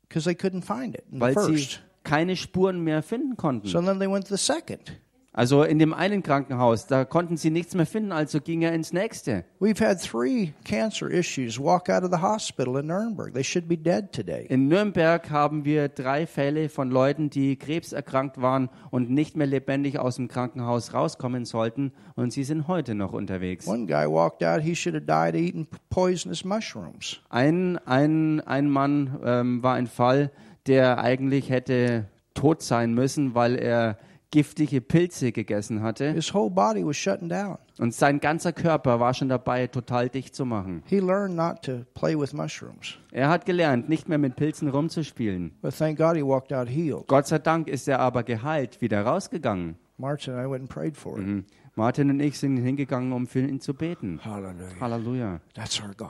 [0.07, 1.81] because they couldn't find it in the weil sie first.
[2.03, 3.67] keine Spuren mehr finden konnten.
[3.67, 4.99] So then they went to the second.
[5.37, 8.93] Also in dem einen Krankenhaus, da konnten sie nichts mehr finden, also ging er ins
[8.93, 9.43] nächste.
[9.59, 13.33] We've had three cancer issues walk out of the hospital in Nuremberg.
[13.33, 14.45] They should be dead today.
[14.47, 19.99] In Nürnberg haben wir drei Fälle von Leuten, die krebserkrankt waren und nicht mehr lebendig
[19.99, 23.67] aus dem Krankenhaus rauskommen sollten und sie sind heute noch unterwegs.
[23.67, 24.61] One guy walked out.
[24.61, 27.19] He should have died eating poisonous mushrooms.
[27.29, 30.31] Ein, ein, ein Mann ähm, war ein Fall,
[30.65, 32.05] der eigentlich hätte
[32.35, 33.97] tot sein müssen, weil er
[34.31, 37.57] giftige Pilze gegessen hatte His whole body was shutting down.
[37.79, 40.83] und sein ganzer Körper war schon dabei, total dicht zu machen.
[40.87, 42.97] He learned not to play with mushrooms.
[43.11, 45.51] Er hat gelernt, nicht mehr mit Pilzen rumzuspielen.
[45.61, 47.07] But thank God he walked out healed.
[47.07, 49.75] Gott sei Dank ist er aber geheilt wieder rausgegangen.
[49.97, 51.27] Martin I went and prayed for him.
[51.27, 51.45] Mhm.
[51.75, 54.19] Martin und ich sind hingegangen, um für ihn zu beten.
[54.23, 54.79] Hallelujah.
[54.79, 55.41] Halleluja.
[55.53, 56.09] That's our God.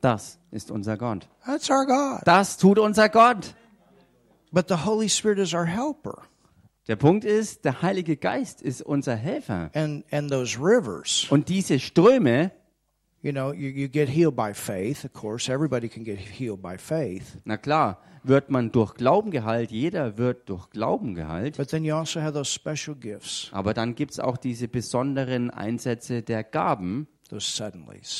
[0.00, 1.28] Das ist unser Gott.
[1.46, 2.20] That's our God.
[2.26, 3.54] Das tut unser Gott.
[4.52, 6.22] But the Holy Spirit is our helper.
[6.86, 9.70] Der Punkt ist, der Heilige Geist ist unser Helfer.
[9.74, 12.50] And and those rivers, Und diese Ströme,
[13.22, 15.50] you know, you, you get healed by faith, of course.
[15.50, 17.38] Everybody can get healed by faith.
[17.44, 21.56] na klar, wird man durch Glauben geheilt, jeder wird durch Glauben geheilt.
[21.56, 25.50] But then you also have those special gifts Aber dann gibt es auch diese besonderen
[25.50, 27.06] Einsätze der Gaben,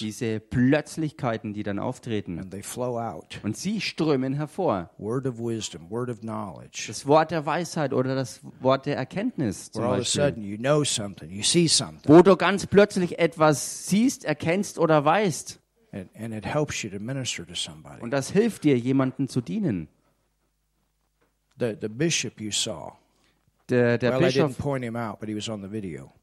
[0.01, 2.41] diese Plötzlichkeiten, die dann auftreten.
[3.43, 4.91] Und sie strömen hervor.
[6.87, 10.35] Das Wort der Weisheit oder das Wort der Erkenntnis zum Beispiel.
[12.07, 15.61] Wo du ganz plötzlich etwas siehst, erkennst oder weißt.
[18.01, 19.89] Und das hilft dir, jemandem zu dienen.
[21.61, 22.99] The, the bishop you saw,
[23.71, 25.21] Der, der, well, Bischof, out,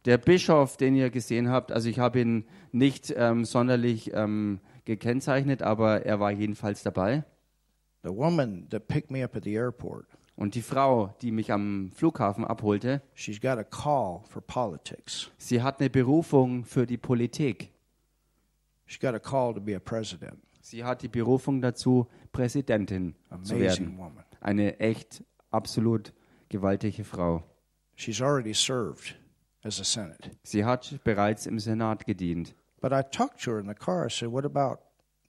[0.06, 5.64] der Bischof, den ihr gesehen habt, also ich habe ihn nicht ähm, sonderlich ähm, gekennzeichnet,
[5.64, 7.24] aber er war jedenfalls dabei.
[8.04, 11.92] The woman that picked me up at the airport, Und die Frau, die mich am
[11.92, 15.32] Flughafen abholte, she's got a call for politics.
[15.38, 17.72] sie hat eine Berufung für die Politik.
[18.86, 20.38] She's got a call to be a president.
[20.62, 23.98] Sie hat die Berufung dazu, Präsidentin zu Amazing werden.
[23.98, 24.24] woman.
[24.40, 26.14] Eine echt absolut
[26.52, 27.44] gewaltige Frau.
[27.96, 29.16] She's already served
[29.64, 30.32] as a Senate.
[30.44, 32.54] Sie hat bereits im Senat gedient.
[32.82, 34.06] But I talked to her in the car.
[34.06, 34.80] I said, What about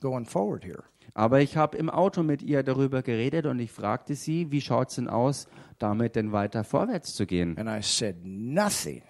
[0.00, 0.84] going forward here?
[1.14, 4.88] Aber ich habe im Auto mit ihr darüber geredet und ich fragte sie, wie schaut
[4.88, 5.46] es denn aus,
[5.78, 7.58] damit denn weiter vorwärts zu gehen?
[7.58, 9.02] And I said, Nothing.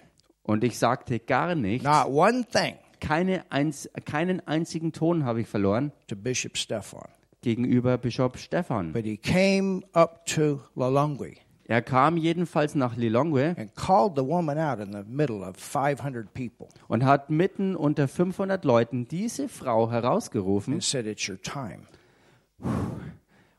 [0.42, 5.48] Und ich sagte gar nichts, Not one thing keine einz keinen einzigen Ton habe ich
[5.48, 7.08] verloren to Bishop Stefan.
[7.42, 8.92] gegenüber Bischof Stephan.
[8.92, 11.36] But he came up to Lalongwe
[11.66, 16.32] Er kam jedenfalls nach Lilongwe and called the woman out in the middle of 500
[16.34, 21.86] people und hat mitten unter 500 Leuten diese Frau herausgerufen and said, It's your time.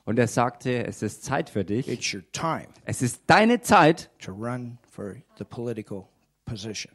[0.05, 1.87] und er sagte, es ist Zeit für dich.
[1.87, 6.05] It's your time Es ist deine Zeit, to run for the political
[6.45, 6.93] position.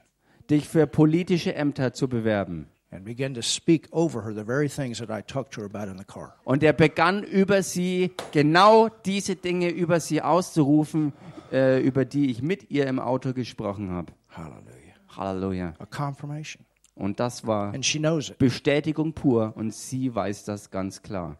[0.50, 2.68] dich für politische Ämter zu bewerben.
[2.90, 5.90] And began to speak over her the very things that I talked to her about
[5.90, 6.34] in the car.
[6.44, 11.12] Und er begann über sie, genau diese Dinge über sie auszurufen,
[11.52, 14.12] äh, über die ich mit ihr im Auto gesprochen habe.
[14.30, 14.94] Hallelujah.
[15.16, 15.74] Halleluja.
[15.78, 16.64] A confirmation.
[16.94, 18.38] Und das war And she knows it.
[18.38, 21.36] Bestätigung pur und sie weiß das ganz klar.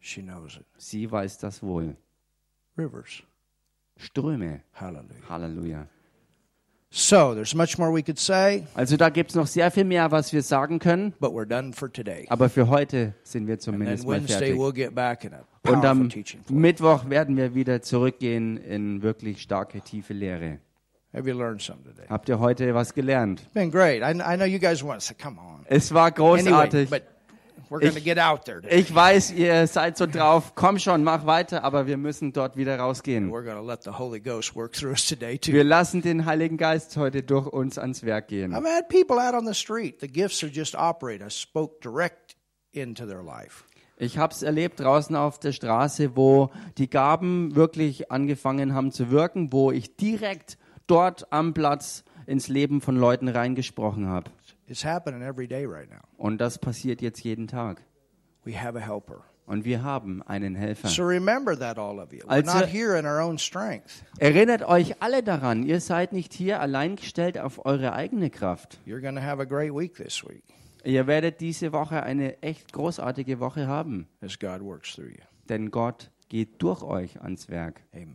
[0.00, 0.66] She knows it.
[0.76, 1.96] Sie weiß das wohl.
[2.76, 3.22] Rivers.
[3.96, 4.62] Ströme.
[4.72, 5.28] Hallelujah.
[5.28, 5.86] Halleluja.
[6.92, 10.10] So there's much more we could say, Also da gibt es noch sehr viel mehr,
[10.10, 12.26] was wir sagen können, but we're done for today.
[12.28, 14.58] aber für heute sind wir And zumindest then mal Wednesday fertig.
[14.58, 16.08] we'll get back in a Und am.
[16.48, 20.58] Mittwoch werden wir wieder zurückgehen in wirklich starke, tiefe Lehre.
[21.12, 22.06] Have you learned something today?
[22.08, 23.42] Habt ihr heute was gelernt?
[23.54, 24.02] Been great.
[24.02, 25.64] I, I know you guys want to say, come on.
[25.66, 26.90] Es war Anyway, großartig.
[26.90, 27.02] but
[27.70, 28.78] we're to Ich- get out there today.
[28.80, 30.54] Ich weiß, ihr seid so drauf.
[30.54, 33.30] Komm schon, mach weiter, aber wir müssen dort wieder rausgehen.
[33.30, 35.52] We're going to let the Holy Ghost work through us today too.
[35.52, 38.52] Wir lassen den Heiligen Geist heute durch uns ans Werk gehen.
[38.52, 40.00] I've had people out on the street.
[40.00, 41.24] The gifts are just operate.
[41.24, 42.36] I spoke direct
[42.72, 43.64] into their life.
[44.02, 49.10] Ich habe es erlebt draußen auf der Straße, wo die Gaben wirklich angefangen haben zu
[49.10, 50.56] wirken, wo ich direkt
[50.86, 54.30] dort am Platz ins Leben von Leuten reingesprochen habe.
[54.70, 55.98] It's happening every day right now.
[56.16, 57.82] Und das passiert jetzt jeden Tag.
[58.44, 59.24] We have a helper.
[59.46, 60.86] Und wir haben einen Helfer.
[60.86, 62.20] So remember that, all of you.
[62.20, 64.04] We're Also- not here in our own strength.
[64.18, 68.78] Erinnert euch alle daran, ihr seid nicht hier allein gestellt auf eure eigene Kraft.
[68.86, 70.44] You're going to have a great week this week
[70.84, 75.24] Ihr werdet diese Woche eine echt großartige Woche haben, as God works through you.
[75.48, 77.80] denn Gott geht durch euch ans Werk.
[77.92, 78.14] Amen.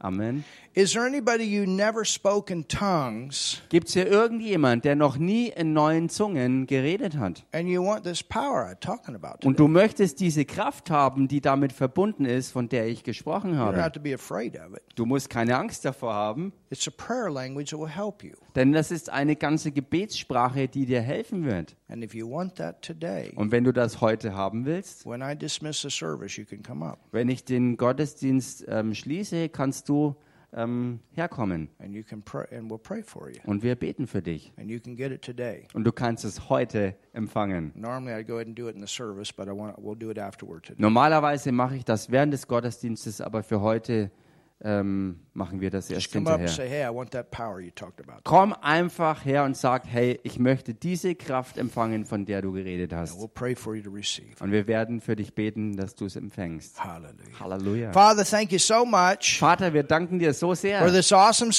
[0.00, 0.44] Amen.
[0.74, 5.48] Is there anybody you never spoke in tongues Gibt es hier irgendjemand, der noch nie
[5.48, 7.44] in neuen Zungen geredet hat?
[7.52, 9.44] and you want this power I'm talking about?
[9.46, 9.56] Und Today?
[9.56, 13.64] du möchtest diese Kraft haben, die damit verbunden ist, von der ich gesprochen You don't
[13.66, 13.82] habe.
[13.82, 14.82] have to be afraid of it.
[14.94, 18.34] Du musst keine Angst davor haben, It's a prayer language that will help you.
[18.54, 21.74] denn das ist eine ganze Gebetssprache, die dir helfen wird.
[21.90, 25.34] And if you want that today, Und wenn du das heute haben willst, when I
[25.34, 30.14] dismiss the service, you can come up wenn ich den Gottesdienst ähm, schließe, kannst du
[30.52, 33.40] ähm, herkommen and you can pray, and we'll pray for you.
[33.44, 34.52] und wir beten für dich.
[34.56, 35.66] And you can get it today.
[35.74, 37.72] Und du kannst es heute empfangen.
[37.74, 40.10] Normally, I'd go ahead and do it in the service, but I want we'll do
[40.10, 40.80] it afterward today.
[40.80, 44.10] Normalerweise mache ich das während des Gottesdienstes, aber für heute
[44.60, 46.38] ähm, machen wir das erst hinterher.
[48.24, 52.92] Komm einfach her und sag, hey, ich möchte diese Kraft empfangen, von der du geredet
[52.92, 53.18] hast.
[53.20, 54.42] we'll.
[54.42, 56.82] Und wir werden für dich beten, dass du es empfängst.
[57.38, 57.92] Halleluja.
[57.92, 58.84] Father, so
[59.38, 60.80] Vater, wir danken dir so sehr
[61.12, 61.52] awesome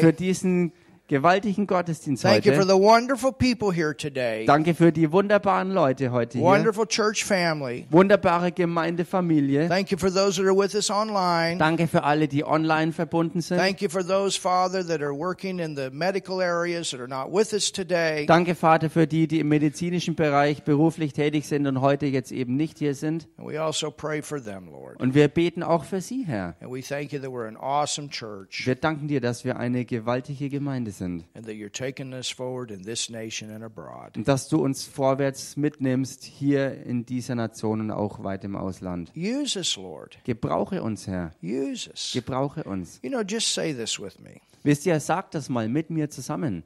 [0.00, 0.72] für diesen
[1.08, 2.68] gewaltigen Gottesdienst Thank you for heute.
[2.68, 4.46] the wonderful people here today.
[4.46, 6.46] Danke für die wunderbaren Leute heute hier.
[6.46, 7.86] Wonderful church family.
[7.90, 9.68] Wunderbare Gemeindefamilie.
[9.68, 11.58] Thank you for those that are with us online.
[11.58, 13.58] Danke für alle, die online verbunden sind.
[13.58, 17.32] Thank you for those, Father, that are working in the medical areas that are not
[17.32, 18.26] with us today.
[18.26, 22.56] Danke, Vater, für die, die im medizinischen Bereich beruflich tätig sind und heute jetzt eben
[22.56, 23.28] nicht hier sind.
[23.36, 25.00] And we also pray for them, Lord.
[25.00, 26.54] Und wir beten auch für sie, Herr.
[26.60, 28.66] And we thank you that we're an awesome church.
[28.66, 31.24] Wir danken dir, dass wir eine gewaltige Gemeinde sind.
[31.34, 34.16] and that you're taking us forward in this nation and abroad.
[34.16, 39.10] Und dass du uns vorwärts mitnimmst, hier in dieser Nation und auch weit im Ausland.
[39.16, 40.18] Use us, Lord.
[40.24, 41.32] Gebrauche uns, Herr.
[41.42, 42.12] Use us.
[42.12, 43.00] Gebrauche uns.
[43.02, 46.62] You know, just say this with me Wisst ihr, sagt das mal mit mir zusammen.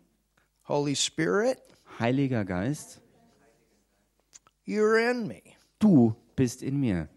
[0.69, 1.59] Holy Spirit,
[1.99, 3.01] Heiliger Geist,
[4.67, 5.43] you're in me.
[5.79, 7.09] du bist in mir.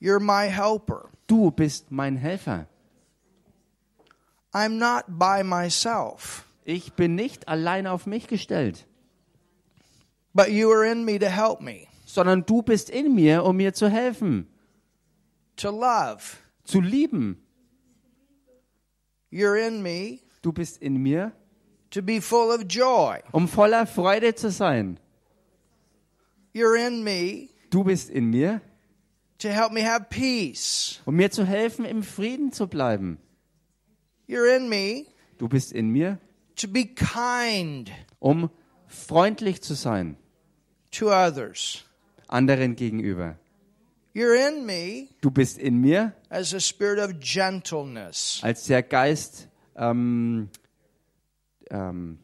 [0.00, 1.08] You're my helper.
[1.26, 2.66] Du bist mein Helfer.
[4.52, 8.86] I'm not by myself, Ich bin nicht allein auf mich gestellt,
[10.34, 13.72] but you are in me to help me, sondern du bist in mir, um mir
[13.74, 14.46] zu helfen,
[15.56, 16.36] to love.
[16.64, 17.42] zu lieben.
[19.30, 21.32] You're in me Du bist in mir,
[21.90, 23.18] to be full of joy.
[23.32, 24.98] um voller Freude zu sein.
[26.54, 28.60] You're in me Du bist in mir,
[29.38, 31.00] to help me have peace.
[31.04, 33.18] um mir zu helfen, im Frieden zu bleiben.
[34.28, 35.06] You're in me
[35.38, 36.18] Du bist in mir,
[36.56, 38.50] to be kind um
[38.86, 40.16] freundlich zu sein
[40.90, 41.84] to others.
[42.28, 43.38] anderen gegenüber.
[44.14, 48.40] You're in me Du bist in mir as a spirit of gentleness.
[48.42, 50.48] als der Geist ähm,
[51.70, 52.18] ähm,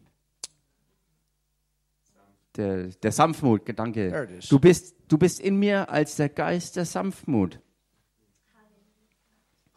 [2.56, 4.10] der, der Sanftmut, danke.
[4.10, 4.48] There it is.
[4.48, 7.58] Du bist, du bist in mir als der Geist der Sanftmut.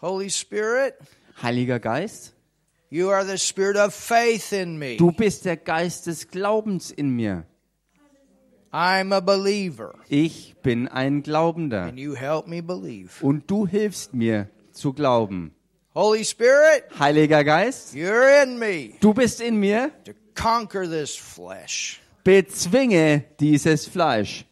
[0.02, 0.94] Holy Spirit,
[1.42, 2.34] Heiliger Geist,
[2.90, 4.98] you are the spirit of faith in me.
[4.98, 7.46] du bist der Geist des Glaubens in mir.
[8.72, 13.22] I'm a believer, Ich bin ein Glaubender and you help me believe.
[13.24, 15.54] und du hilfst mir zu glauben.
[15.96, 22.02] Holy Spirit, Heiliger Geist, you're in me du bist in mir, to conquer this flesh,
[22.24, 24.46] bezwinge dieses Fleisch,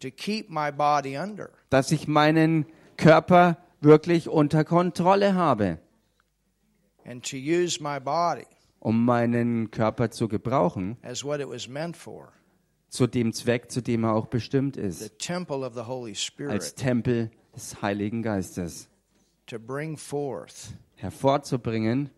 [0.00, 1.50] to keep my body under.
[1.70, 2.66] dass ich meinen
[2.96, 5.78] Körper wirklich unter Kontrolle habe,
[7.04, 8.46] and to use my body
[8.80, 12.32] um meinen Körper zu gebrauchen, as what it was meant for
[12.88, 16.14] zu dem Zweck, zu dem er auch bestimmt the ist, temple of the Holy
[16.48, 18.88] als Tempel des Heiligen Geistes,
[19.46, 22.10] to bring forth hervorzubringen,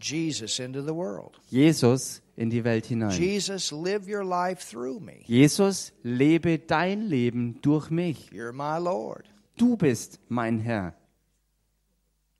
[0.00, 1.40] Jesus into the world.
[1.48, 3.10] Jesus in die Welt hinein.
[3.10, 5.22] Jesus, live your life through me.
[5.26, 8.30] Jesus, lebe dein Leben durch mich.
[8.30, 9.33] You're my Lord.
[9.56, 10.94] Du bist mein Herr.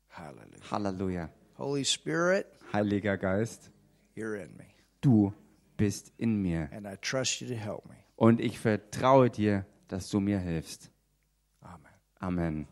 [0.09, 0.71] Hallelujah.
[0.71, 1.29] Halleluja.
[1.57, 3.69] Holy Spirit, Heiliger Geist,
[4.15, 4.65] you're in me,
[5.01, 5.33] du
[5.77, 6.69] bist in mir.
[6.73, 7.95] and I trust you to help me.
[8.17, 10.89] Und ich vertraue dir, dass du mir hilfst.
[11.61, 11.87] Amen.
[12.21, 12.67] Amen.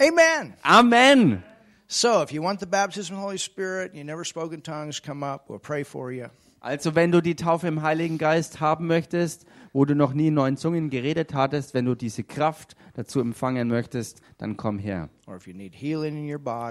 [0.00, 0.54] Amen.
[0.64, 1.42] Amen.
[1.88, 5.00] So, if you want the baptism of the Holy Spirit, you never spoke in tongues,
[5.00, 5.48] come up.
[5.48, 6.28] We'll pray for you.
[6.60, 10.34] Also wenn du die Taufe im Heiligen Geist haben möchtest, wo du noch nie in
[10.34, 15.08] neuen Zungen geredet hattest, wenn du diese Kraft dazu empfangen möchtest, dann komm her.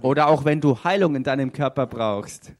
[0.02, 2.52] Oder auch wenn du Heilung in deinem Körper brauchst.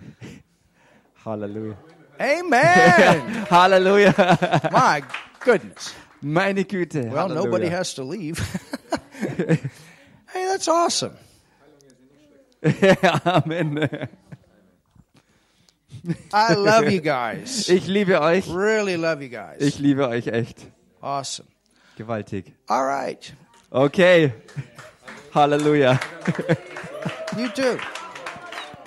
[1.24, 1.76] Halleluja.
[2.18, 3.46] Amen.
[3.50, 4.14] Halleluja.
[4.72, 5.02] My
[5.44, 5.94] goodness.
[6.20, 7.10] Meine Güte.
[7.12, 7.78] Well, nobody Halleluja.
[7.78, 8.40] has to leave.
[9.36, 9.58] hey,
[10.48, 11.16] that's awesome.
[13.24, 14.08] Amen.
[16.32, 17.68] I love you guys.
[17.70, 18.48] Ich liebe euch.
[18.48, 19.60] Really love you guys.
[19.60, 20.66] Ich liebe euch echt.
[21.00, 21.48] Awesome.
[21.96, 22.52] Gewaltig.
[22.68, 23.32] All right.
[23.70, 24.32] Okay.
[25.34, 25.98] Halleluja.
[27.36, 27.78] You too.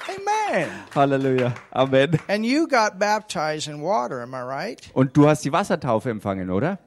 [0.07, 0.70] Amen.
[0.93, 1.53] Halleluja.
[1.74, 2.20] Amen.
[2.28, 4.91] And you got baptized in water, am I right?
[4.93, 6.80] Und du hast die Wassertaufe empfangen, oder?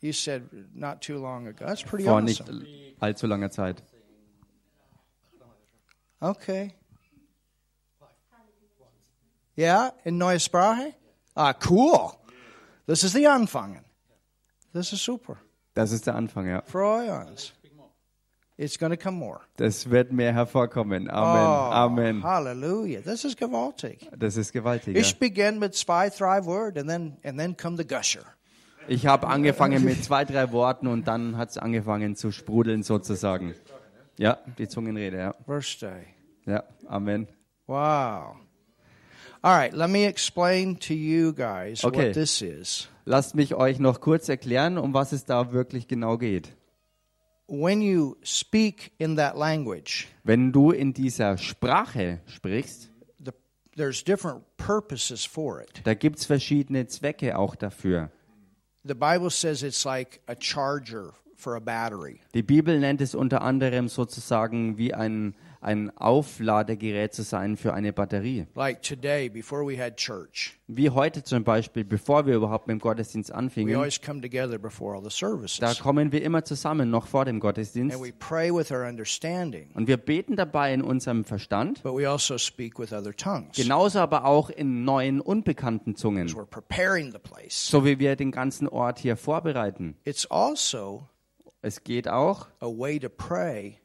[0.00, 0.42] You said
[0.74, 1.66] not too long ago.
[1.66, 2.64] That's pretty Vor nicht awesome.
[3.00, 3.82] allzu langer Zeit.
[6.20, 6.74] Okay.
[9.58, 10.94] Yeah, in Neue Sprache?
[11.34, 12.12] Ah, cool.
[12.86, 13.84] Das ist die Anfangen.
[14.72, 15.36] Das ist super.
[15.74, 16.62] Das ist der Anfang, ja.
[16.62, 17.52] Freue uns.
[18.56, 19.40] It's going to come more.
[19.56, 21.10] Das wird mehr hervorkommen.
[21.10, 21.42] Amen.
[21.42, 22.22] Oh, Amen.
[22.22, 23.00] Hallelujah.
[23.00, 24.08] This is gewaltig.
[24.16, 24.94] Das ist gewaltig.
[24.94, 25.00] Ja.
[25.00, 28.24] Ich begin mit zwei, drei Word and then and then come the gusher.
[28.86, 33.54] Ich habe angefangen mit zwei, drei Worten und dann hat es angefangen zu sprudeln sozusagen.
[34.18, 35.34] Ja, die Zungenrede, ja.
[35.80, 36.06] Day.
[36.46, 37.28] Ja, Amen.
[37.66, 38.36] Wow.
[39.42, 42.06] All right, let me explain to you guys Okay.
[42.08, 42.88] what this is.
[43.04, 46.52] Lasst mich euch noch kurz erklären, um was es da wirklich genau geht.
[47.46, 52.90] When you speak in that language, Wenn du in dieser Sprache sprichst,
[53.24, 53.30] the,
[53.76, 55.80] there's different purposes for it.
[55.84, 58.10] da gibt es verschiedene Zwecke auch dafür.
[58.84, 62.20] The Bible says it's like a charger for a battery.
[62.34, 67.92] Die Bibel nennt es unter anderem sozusagen wie ein, ein Aufladegerät zu sein für eine
[67.92, 68.46] Batterie.
[68.54, 72.80] Like today, before we had church, Wie heute zum Beispiel, bevor wir überhaupt mit dem
[72.80, 75.78] Gottesdienst we anfingen, always come together before all the da services.
[75.80, 78.00] kommen wir immer zusammen, noch vor dem And Gottesdienst.
[78.00, 82.38] we pray with our understanding, Und wir beten dabei in unserem Verstand, but we also
[82.38, 83.56] speak with other tongues.
[83.56, 87.66] genauso aber auch in neuen, unbekannten Zungen, We're preparing the place.
[87.68, 89.96] so wie wir den ganzen Ort hier vorbereiten.
[90.04, 91.08] It's also
[91.62, 93.78] Es geht auch a way to pray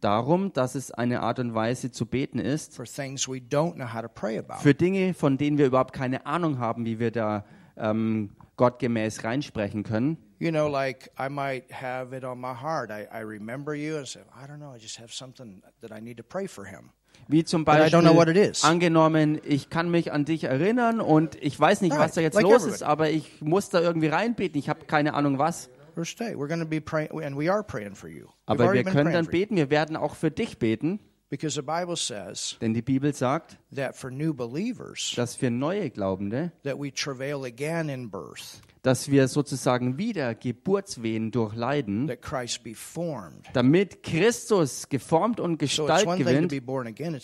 [0.00, 3.92] darum, dass es eine Art und Weise zu beten ist, for things we don't know
[3.92, 4.60] how to pray about.
[4.60, 7.44] für Dinge, von denen wir überhaupt keine Ahnung haben, wie wir da
[7.76, 10.18] ähm, gottgemäß reinsprechen können.
[10.38, 12.90] You know, like I might have it on my heart.
[12.90, 16.00] I, I remember you and say, I don't know, I just have something that I
[16.00, 16.90] need to pray for him.
[17.28, 18.62] Wie zum Beispiel don't know what it is.
[18.62, 22.44] angenommen, ich kann mich an dich erinnern und ich weiß nicht, was da jetzt like
[22.44, 22.74] los everybody.
[22.74, 24.58] ist, aber ich muss da irgendwie reinbeten.
[24.58, 25.70] Ich habe keine Ahnung was.
[25.96, 28.26] First day, we're going to be praying, and we are praying for you.
[28.26, 29.56] We've Aber wir können dann beten.
[29.56, 33.96] Wir werden auch für dich beten, Because the Bible says denn die Bibel sagt, that
[33.96, 39.26] for new believers, dass für neue Glaubende, that we travail again in birth, dass wir
[39.26, 43.46] sozusagen wieder Geburtswehen durchleiden, that Christ be formed.
[43.54, 46.52] damit Christus geformt und Gestalt gewinnt.
[46.52, 47.22] again;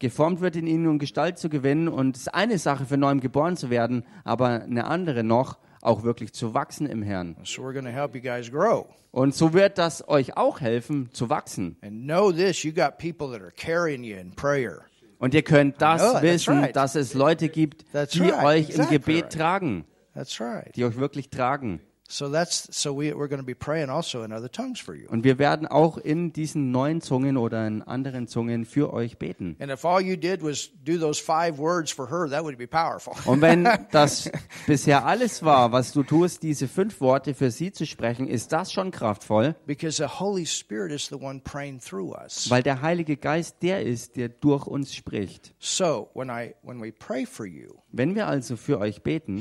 [0.00, 1.86] geformt wird in ihnen, um Gestalt zu gewinnen.
[1.86, 6.02] Und es ist eine Sache, für neuem geboren zu werden, aber eine andere noch, auch
[6.02, 7.36] wirklich zu wachsen im Herrn.
[7.44, 8.86] So we're going to help you guys grow.
[9.10, 11.76] Und so wird das euch auch helfen, zu wachsen.
[11.82, 14.86] And know this: you got people that are carrying you in prayer.
[15.18, 16.74] Und ihr könnt das know, wissen, right.
[16.74, 19.32] dass es Leute gibt, That's die right, euch im exactly Gebet right.
[19.32, 19.84] tragen,
[20.16, 20.74] right.
[20.74, 21.80] die euch wirklich tragen.
[22.12, 25.08] So that's so we, we're going to be praying also in other tongues for you.
[25.08, 29.56] Und wir werden auch in diesen neuen Zungen oder in anderen Zungen für euch beten.
[29.60, 32.66] And if all you did was do those five words for her, that would be
[32.66, 33.14] powerful.
[33.24, 34.30] Und wenn das
[34.66, 38.74] bisher alles war, was du tust, diese fünf Worte für sie zu sprechen, ist das
[38.74, 42.50] schon kraftvoll, Because the Holy Spirit is the one praying through us.
[42.50, 45.54] weil der Heilige Geist der ist, der durch uns spricht.
[45.58, 49.38] So when I when we pray for you, Wenn wir also für euch beten,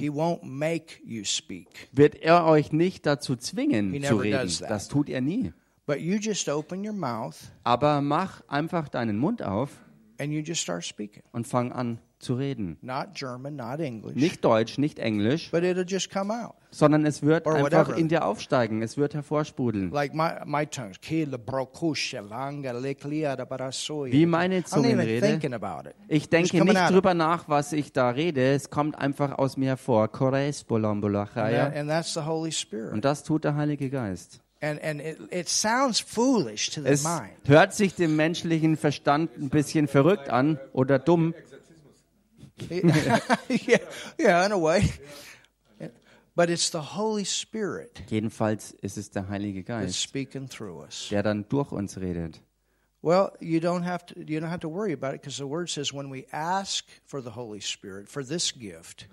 [1.93, 4.51] wird er euch nicht dazu zwingen He zu reden.
[4.67, 5.53] Das tut er nie.
[7.63, 9.71] Aber mach einfach deinen Mund auf
[11.31, 12.77] und fang an zu reden.
[12.81, 16.53] Not German, not English, Nicht Deutsch, nicht Englisch, but it'll just come out.
[16.71, 17.97] sondern es wird Or einfach whatever.
[17.97, 18.81] in dir aufsteigen.
[18.81, 19.91] Es wird hervorsprudeln.
[19.91, 20.65] Like my my
[23.45, 24.11] barasoya.
[24.13, 25.39] Wie meine Zungenrede.
[26.07, 28.53] Ich denke nicht drüber nach, was ich da rede.
[28.53, 30.07] Es kommt einfach aus mir hervor.
[30.09, 31.65] Kores And, bolambolachaya.
[31.69, 32.93] that- and that's the Holy Spirit.
[32.93, 34.39] Und das tut der Heilige Geist.
[34.63, 37.31] And and it, it sounds foolish to the Es mind.
[37.45, 41.33] hört sich dem menschlichen Verstand ein bisschen verrückt an oder dumm,
[43.49, 43.77] yeah,
[44.17, 44.89] yeah, in a way.
[46.33, 51.09] But it's the Holy Spirit Jedenfalls ist es der Heilige that's Geist, speaking through us.
[51.09, 52.39] der dann durch uns redet.
[53.03, 55.69] Well, you don't have to you don't have to worry about it because the word
[55.69, 59.07] says when we ask for the Holy Spirit for this gift,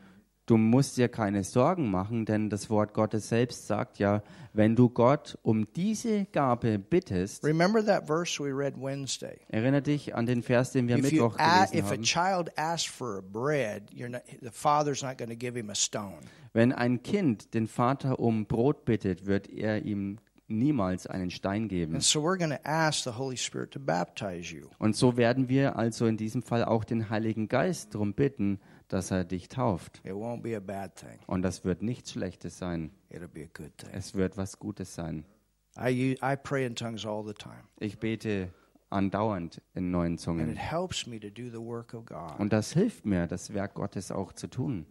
[0.49, 4.23] Du musst dir keine Sorgen machen, denn das Wort Gottes selbst sagt ja,
[4.55, 9.37] wenn du Gott um diese Gabe bittest, remember that verse we read Wednesday.
[9.49, 12.03] erinnere dich an den Vers, den wir If you Mittwoch a- gelesen if a haben.
[12.03, 15.75] child asks for a bread, you're not, the father's not going to give him a
[15.75, 16.17] stone.
[16.55, 20.17] Wenn ein Kind den Vater um Brot bittet, wird er ihm
[20.51, 21.99] niemals einen Stein geben.
[22.01, 22.23] You.
[24.79, 28.59] Und so werden wir also in diesem Fall auch den Heiligen Geist darum bitten,
[28.89, 30.03] dass er dich tauft.
[31.27, 32.91] Und das wird nichts Schlechtes sein.
[33.93, 35.25] Es wird was Gutes sein.
[37.79, 38.53] Ich bete
[38.91, 40.57] andauernd in neuen Zungen.
[40.57, 42.39] helps me to do the work of God.
[42.39, 44.87] Und das hilft mir, das Werk Gottes auch zu tun.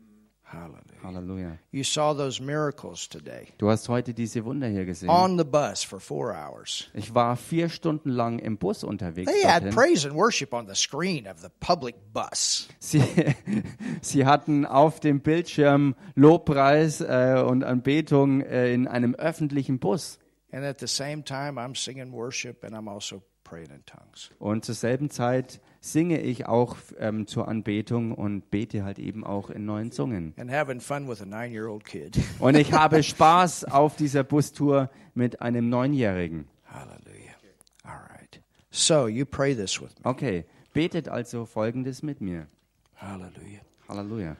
[0.49, 0.81] Hallelujah.
[1.03, 1.57] Halleluja.
[1.71, 5.09] You saw those miracles today Du hast heute diese Wunder hier gesehen.
[5.09, 6.89] on the bus for four hours.
[6.93, 9.29] Ich war vier Stunden lang im Bus unterwegs.
[9.31, 12.69] They had praise and worship on the screen of the public bus.
[12.79, 13.03] Sie,
[14.01, 20.17] sie hatten auf dem Bildschirm Lobpreis äh, und Anbetung äh, in einem öffentlichen Bus.
[20.51, 24.31] And at the same time, I'm singing worship and I'm also praying in tongues.
[24.39, 25.59] Und zur selben Zeit
[25.91, 30.33] singe ich auch ähm, zur Anbetung und bete halt eben auch in neuen Zungen.
[30.37, 32.17] And having fun with a nine year old kid.
[32.39, 36.47] Und ich habe Spaß auf dieser Bustour mit einem Neunjährigen.
[36.65, 37.35] Hallelujah.
[37.83, 38.41] All right.
[38.69, 40.09] So you pray this with me.
[40.09, 42.47] Okay, betet also Folgendes mit mir.
[42.95, 43.61] Hallelujah.
[43.87, 44.35] Halleluja.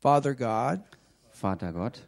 [0.00, 0.80] Father God,
[1.30, 2.06] Vater Gott,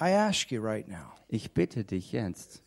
[0.00, 2.61] I ask you right now ich bitte dich jetzt,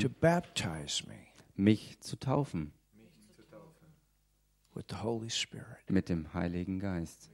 [0.00, 1.16] to baptize me
[1.56, 2.72] mich zu taufen
[4.74, 5.88] with the Holy Spirit.
[5.88, 7.30] mit dem Heiligen Geist.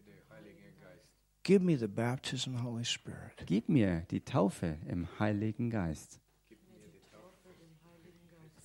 [1.42, 3.46] Give me the baptism Holy Spirit.
[3.46, 6.18] Gib mir die Taufe im Heiligen Geist.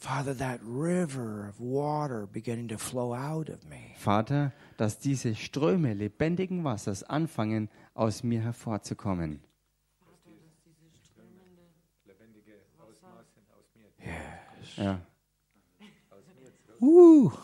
[0.02, 3.94] Father, that river of water beginning to flow out of me.
[3.98, 9.42] Vater, dass diese Ströme lebendigen Wassers anfangen, aus mir hervorzukommen.
[14.78, 15.00] Ja,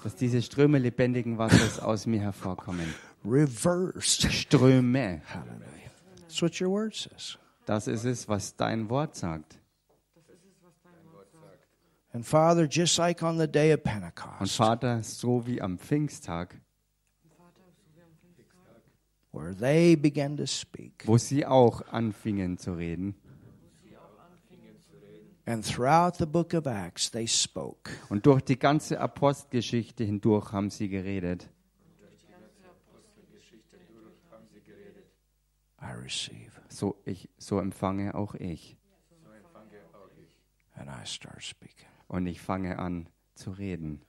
[0.03, 2.93] dass diese Ströme lebendigen Wassers aus mir hervorkommen.
[3.23, 4.31] Reversed.
[4.31, 5.21] Ströme.
[6.21, 7.37] That's what your word says.
[7.65, 9.59] Das ist es, was dein Wort sagt.
[12.13, 16.59] And Father, just like on the day of Und Pentecost, Vater, so wie am Pfingsttag,
[19.31, 23.37] where they began to speak, wo sie auch anfingen zu reden, and
[23.83, 25.36] throughout the book of Acts, they spoke.
[28.09, 31.49] Und durch die ganze Apostelgeschichte hindurch haben sie geredet.
[35.81, 36.51] I receive.
[36.67, 38.77] So, ich, so empfange auch ich.
[40.75, 41.87] And I start speaking.
[42.07, 44.01] Und ich fange an zu reden.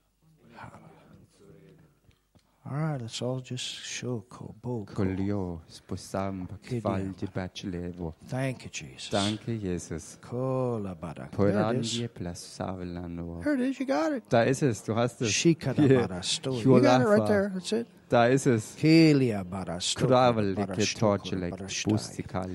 [2.71, 4.85] All right, let's all just show Kobo.
[4.85, 8.13] Kolio, sposam, kval di bacelevo.
[8.27, 9.09] Thank you, Jesus.
[9.09, 10.19] Danke, Jesus.
[10.21, 11.31] Kola bada.
[11.31, 11.99] There it is.
[11.99, 13.43] Porandie plassavelano.
[13.43, 13.81] There it is.
[13.81, 14.29] You got it.
[14.29, 15.29] Da ist es, du hast es.
[15.31, 16.07] Shikada Hier.
[16.07, 16.61] bada story.
[16.63, 17.51] You got it right there.
[17.55, 17.87] That's it.
[18.11, 18.77] Da ist es.
[18.77, 20.07] Kilia bada story.
[20.07, 21.91] Kravel, bada ke story, torchelek, bada stai.
[21.93, 22.51] bustikal.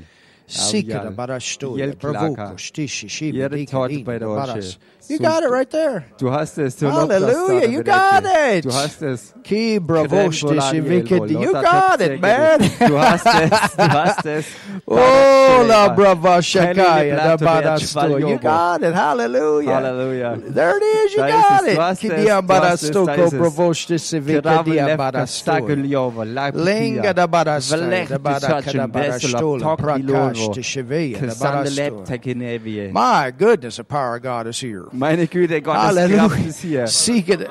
[0.45, 1.15] Sikada Avial.
[1.15, 1.79] bada story.
[1.81, 2.57] Jel Bravuko, klaka.
[2.59, 4.57] stishi, shiba, Jere dika, tot dina, bei der bada.
[4.57, 4.77] Oche.
[5.09, 6.05] You So- got it right there.
[6.17, 6.75] Du hast es.
[6.75, 8.63] Du Hallelujah, you got it.
[8.63, 9.33] Du hast es.
[9.43, 11.33] Ki bravosti Krembolaniel, sivikidi.
[11.33, 12.21] You Lota got it, Tepsegedi.
[12.21, 12.59] man.
[12.89, 13.49] Du hast es.
[13.75, 14.45] Du hast es.
[14.87, 18.01] Oh, la brava Kenny shakaya da Plato bada Vert sto.
[18.07, 18.41] You Schvaljovo.
[18.41, 18.93] got it.
[18.93, 19.71] Hallelujah.
[19.73, 20.53] Halleluja.
[20.53, 21.13] There it is.
[21.13, 21.75] You Da ist got es, it.
[21.75, 23.39] du hast es, Kidia du bada hast es, sto da ko ist es.
[23.39, 25.51] bravosti sivikidi bada sto.
[25.51, 26.23] Staguljovo,
[26.55, 27.75] Linga da bada sto.
[27.77, 29.57] Velech Da bada Tsachen, kada bada Vesela, sto.
[29.59, 31.19] Tokilova, Prakash to Shivia.
[31.19, 32.03] Da bada sto.
[32.07, 32.91] Tekinevie.
[32.93, 34.85] My goodness, the power of God is here.
[34.93, 36.29] Meine Güte, Gott, Hallelujah.
[36.29, 36.87] das hier.
[36.87, 37.45] Seeking.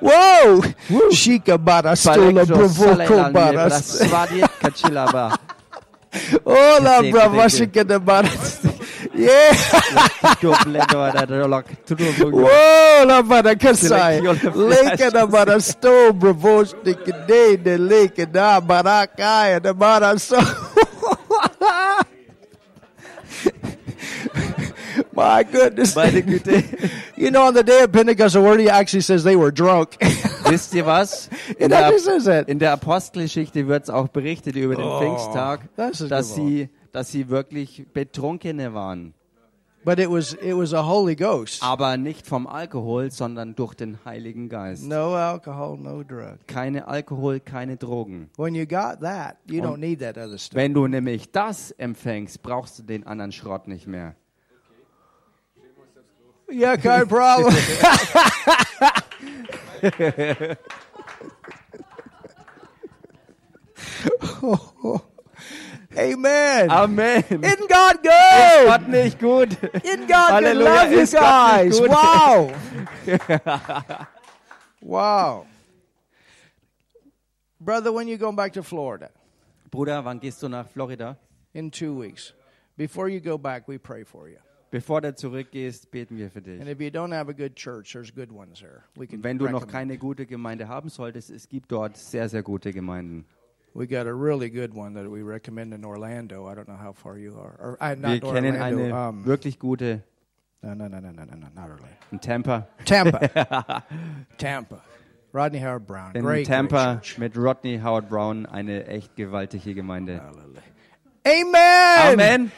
[0.00, 0.62] Wow!
[1.12, 4.00] Chica barastola provoco baras.
[6.44, 8.60] Hola brava chica de baras.
[9.14, 9.52] Yeah.
[12.32, 13.22] Whoa!
[13.28, 14.20] para kasai.
[14.20, 16.94] Lake na barasto bravos de
[17.56, 20.36] de lake na barakai na barasto.
[25.20, 25.94] My goodness.
[25.94, 26.64] Meine Güte.
[27.16, 29.98] You know, on the day of Pentecost, the word actually says they were drunk.
[30.48, 31.28] Wisst ihr was?
[31.58, 36.70] In der, in der Apostelgeschichte wird es auch berichtet über den Oh, Pfingsttag, dass sie,
[36.92, 39.12] dass sie wirklich Betrunkene waren.
[39.82, 41.62] But it was it was a Holy Ghost.
[41.62, 44.84] Aber nicht vom Alkohol, sondern durch den Heiligen Geist.
[44.84, 46.36] No alcohol, no drug.
[46.46, 48.28] Keine Alkohol, keine Drogen.
[48.36, 50.54] When you got that, you don't need that other stuff.
[50.54, 54.16] Wenn du nämlich das empfängst, brauchst du den anderen Schrott nicht mehr.
[56.50, 57.54] Yeah, kein problem.
[65.96, 66.70] Amen.
[66.70, 67.24] Amen.
[67.28, 68.66] Isn't God Ist good?
[68.66, 69.48] Gott nicht gut?
[69.84, 70.08] Isn't God good?
[70.08, 71.88] Halleluja, Love you ist Gott nicht guys.
[71.88, 72.52] Wow.
[74.80, 75.46] wow.
[77.60, 79.10] Brother, when you going back to Florida?
[79.70, 81.16] Bruder, wann gehst du nach Florida?
[81.54, 82.32] In two weeks.
[82.76, 84.38] Before you go back, we pray for you.
[84.70, 86.60] Bevor du zurückgehst, beten wir für dich.
[86.60, 86.78] Can
[89.24, 93.24] Wenn du noch keine gute Gemeinde haben solltest, es gibt dort sehr, sehr gute Gemeinden.
[93.72, 96.50] We got a really good one that we recommend in Orlando.
[96.50, 97.54] I don't know how far you are.
[97.60, 98.84] Or, not Wir kennen Orlando.
[98.96, 100.02] eine wirklich gute
[100.62, 101.96] no, no, no, no, no, no, no, not Orlando.
[102.12, 102.66] in Tampa.
[102.84, 103.84] Tampa.
[104.38, 104.82] Tampa.
[105.32, 106.12] Rodney Howard Brown.
[106.14, 110.20] In great, Tampa great mit Rodney Howard Brown eine echt gewaltige Gemeinde.
[111.24, 112.12] Amen.
[112.12, 112.52] Amen.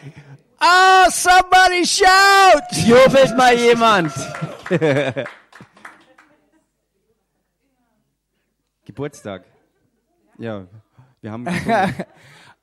[0.64, 2.62] Oh, somebody shout.
[2.86, 4.12] Jubelt mal jemand.
[8.84, 9.42] Geburtstag.
[10.38, 10.68] Ja,
[11.20, 11.46] wir haben.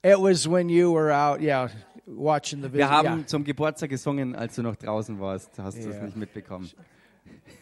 [0.02, 1.68] It was when you were out, yeah,
[2.06, 2.88] watching the video.
[2.88, 5.60] wir haben zum Geburtstag gesungen, als du noch draußen warst.
[5.60, 6.70] Hast du es nicht mitbekommen?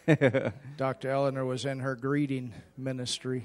[0.76, 1.10] Dr.
[1.10, 3.42] Eleanor was in her greeting ministry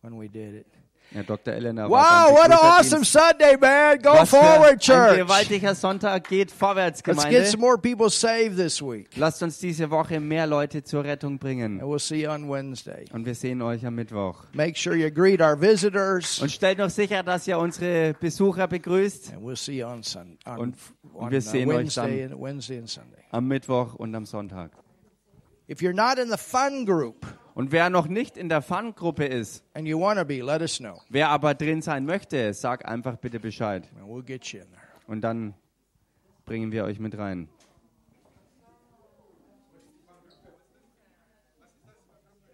[0.00, 0.66] when we did it.
[1.14, 1.52] Ja, Dr.
[1.52, 3.98] Elena Wow, what an awesome Sunday, man.
[4.00, 5.16] Go Was forward, Ein church.
[5.18, 7.46] gewaltiger Sonntag geht vorwärts, Let's get Gemeinde.
[7.46, 9.14] some more people saved this week.
[9.16, 11.80] Lasst uns diese Woche mehr Leute zur Rettung bringen.
[11.80, 13.04] And we'll see you on Wednesday.
[13.12, 14.44] Und wir sehen euch am Mittwoch.
[14.54, 16.40] Make sure you greet our visitors.
[16.40, 20.38] Und stellt noch sicher, dass ihr unsere Besucher begrüßt And we'll see you on, sun,
[20.46, 20.74] on,
[21.12, 23.22] Und wir uh, sehen euch and, Wednesday and Sunday.
[23.30, 24.70] am Mittwoch und am Sonntag.
[24.70, 24.80] If you're not in the
[25.60, 25.61] fun
[26.86, 30.60] group, Und wer noch nicht in der Fun-Gruppe ist, and you want to be, let
[30.62, 33.88] us know, wer aber drin sein möchte, sag einfach bitte Bescheid.
[33.98, 34.82] and we'll get you in there.
[35.06, 35.54] Und dann
[36.44, 37.48] bringen wir euch mit rein.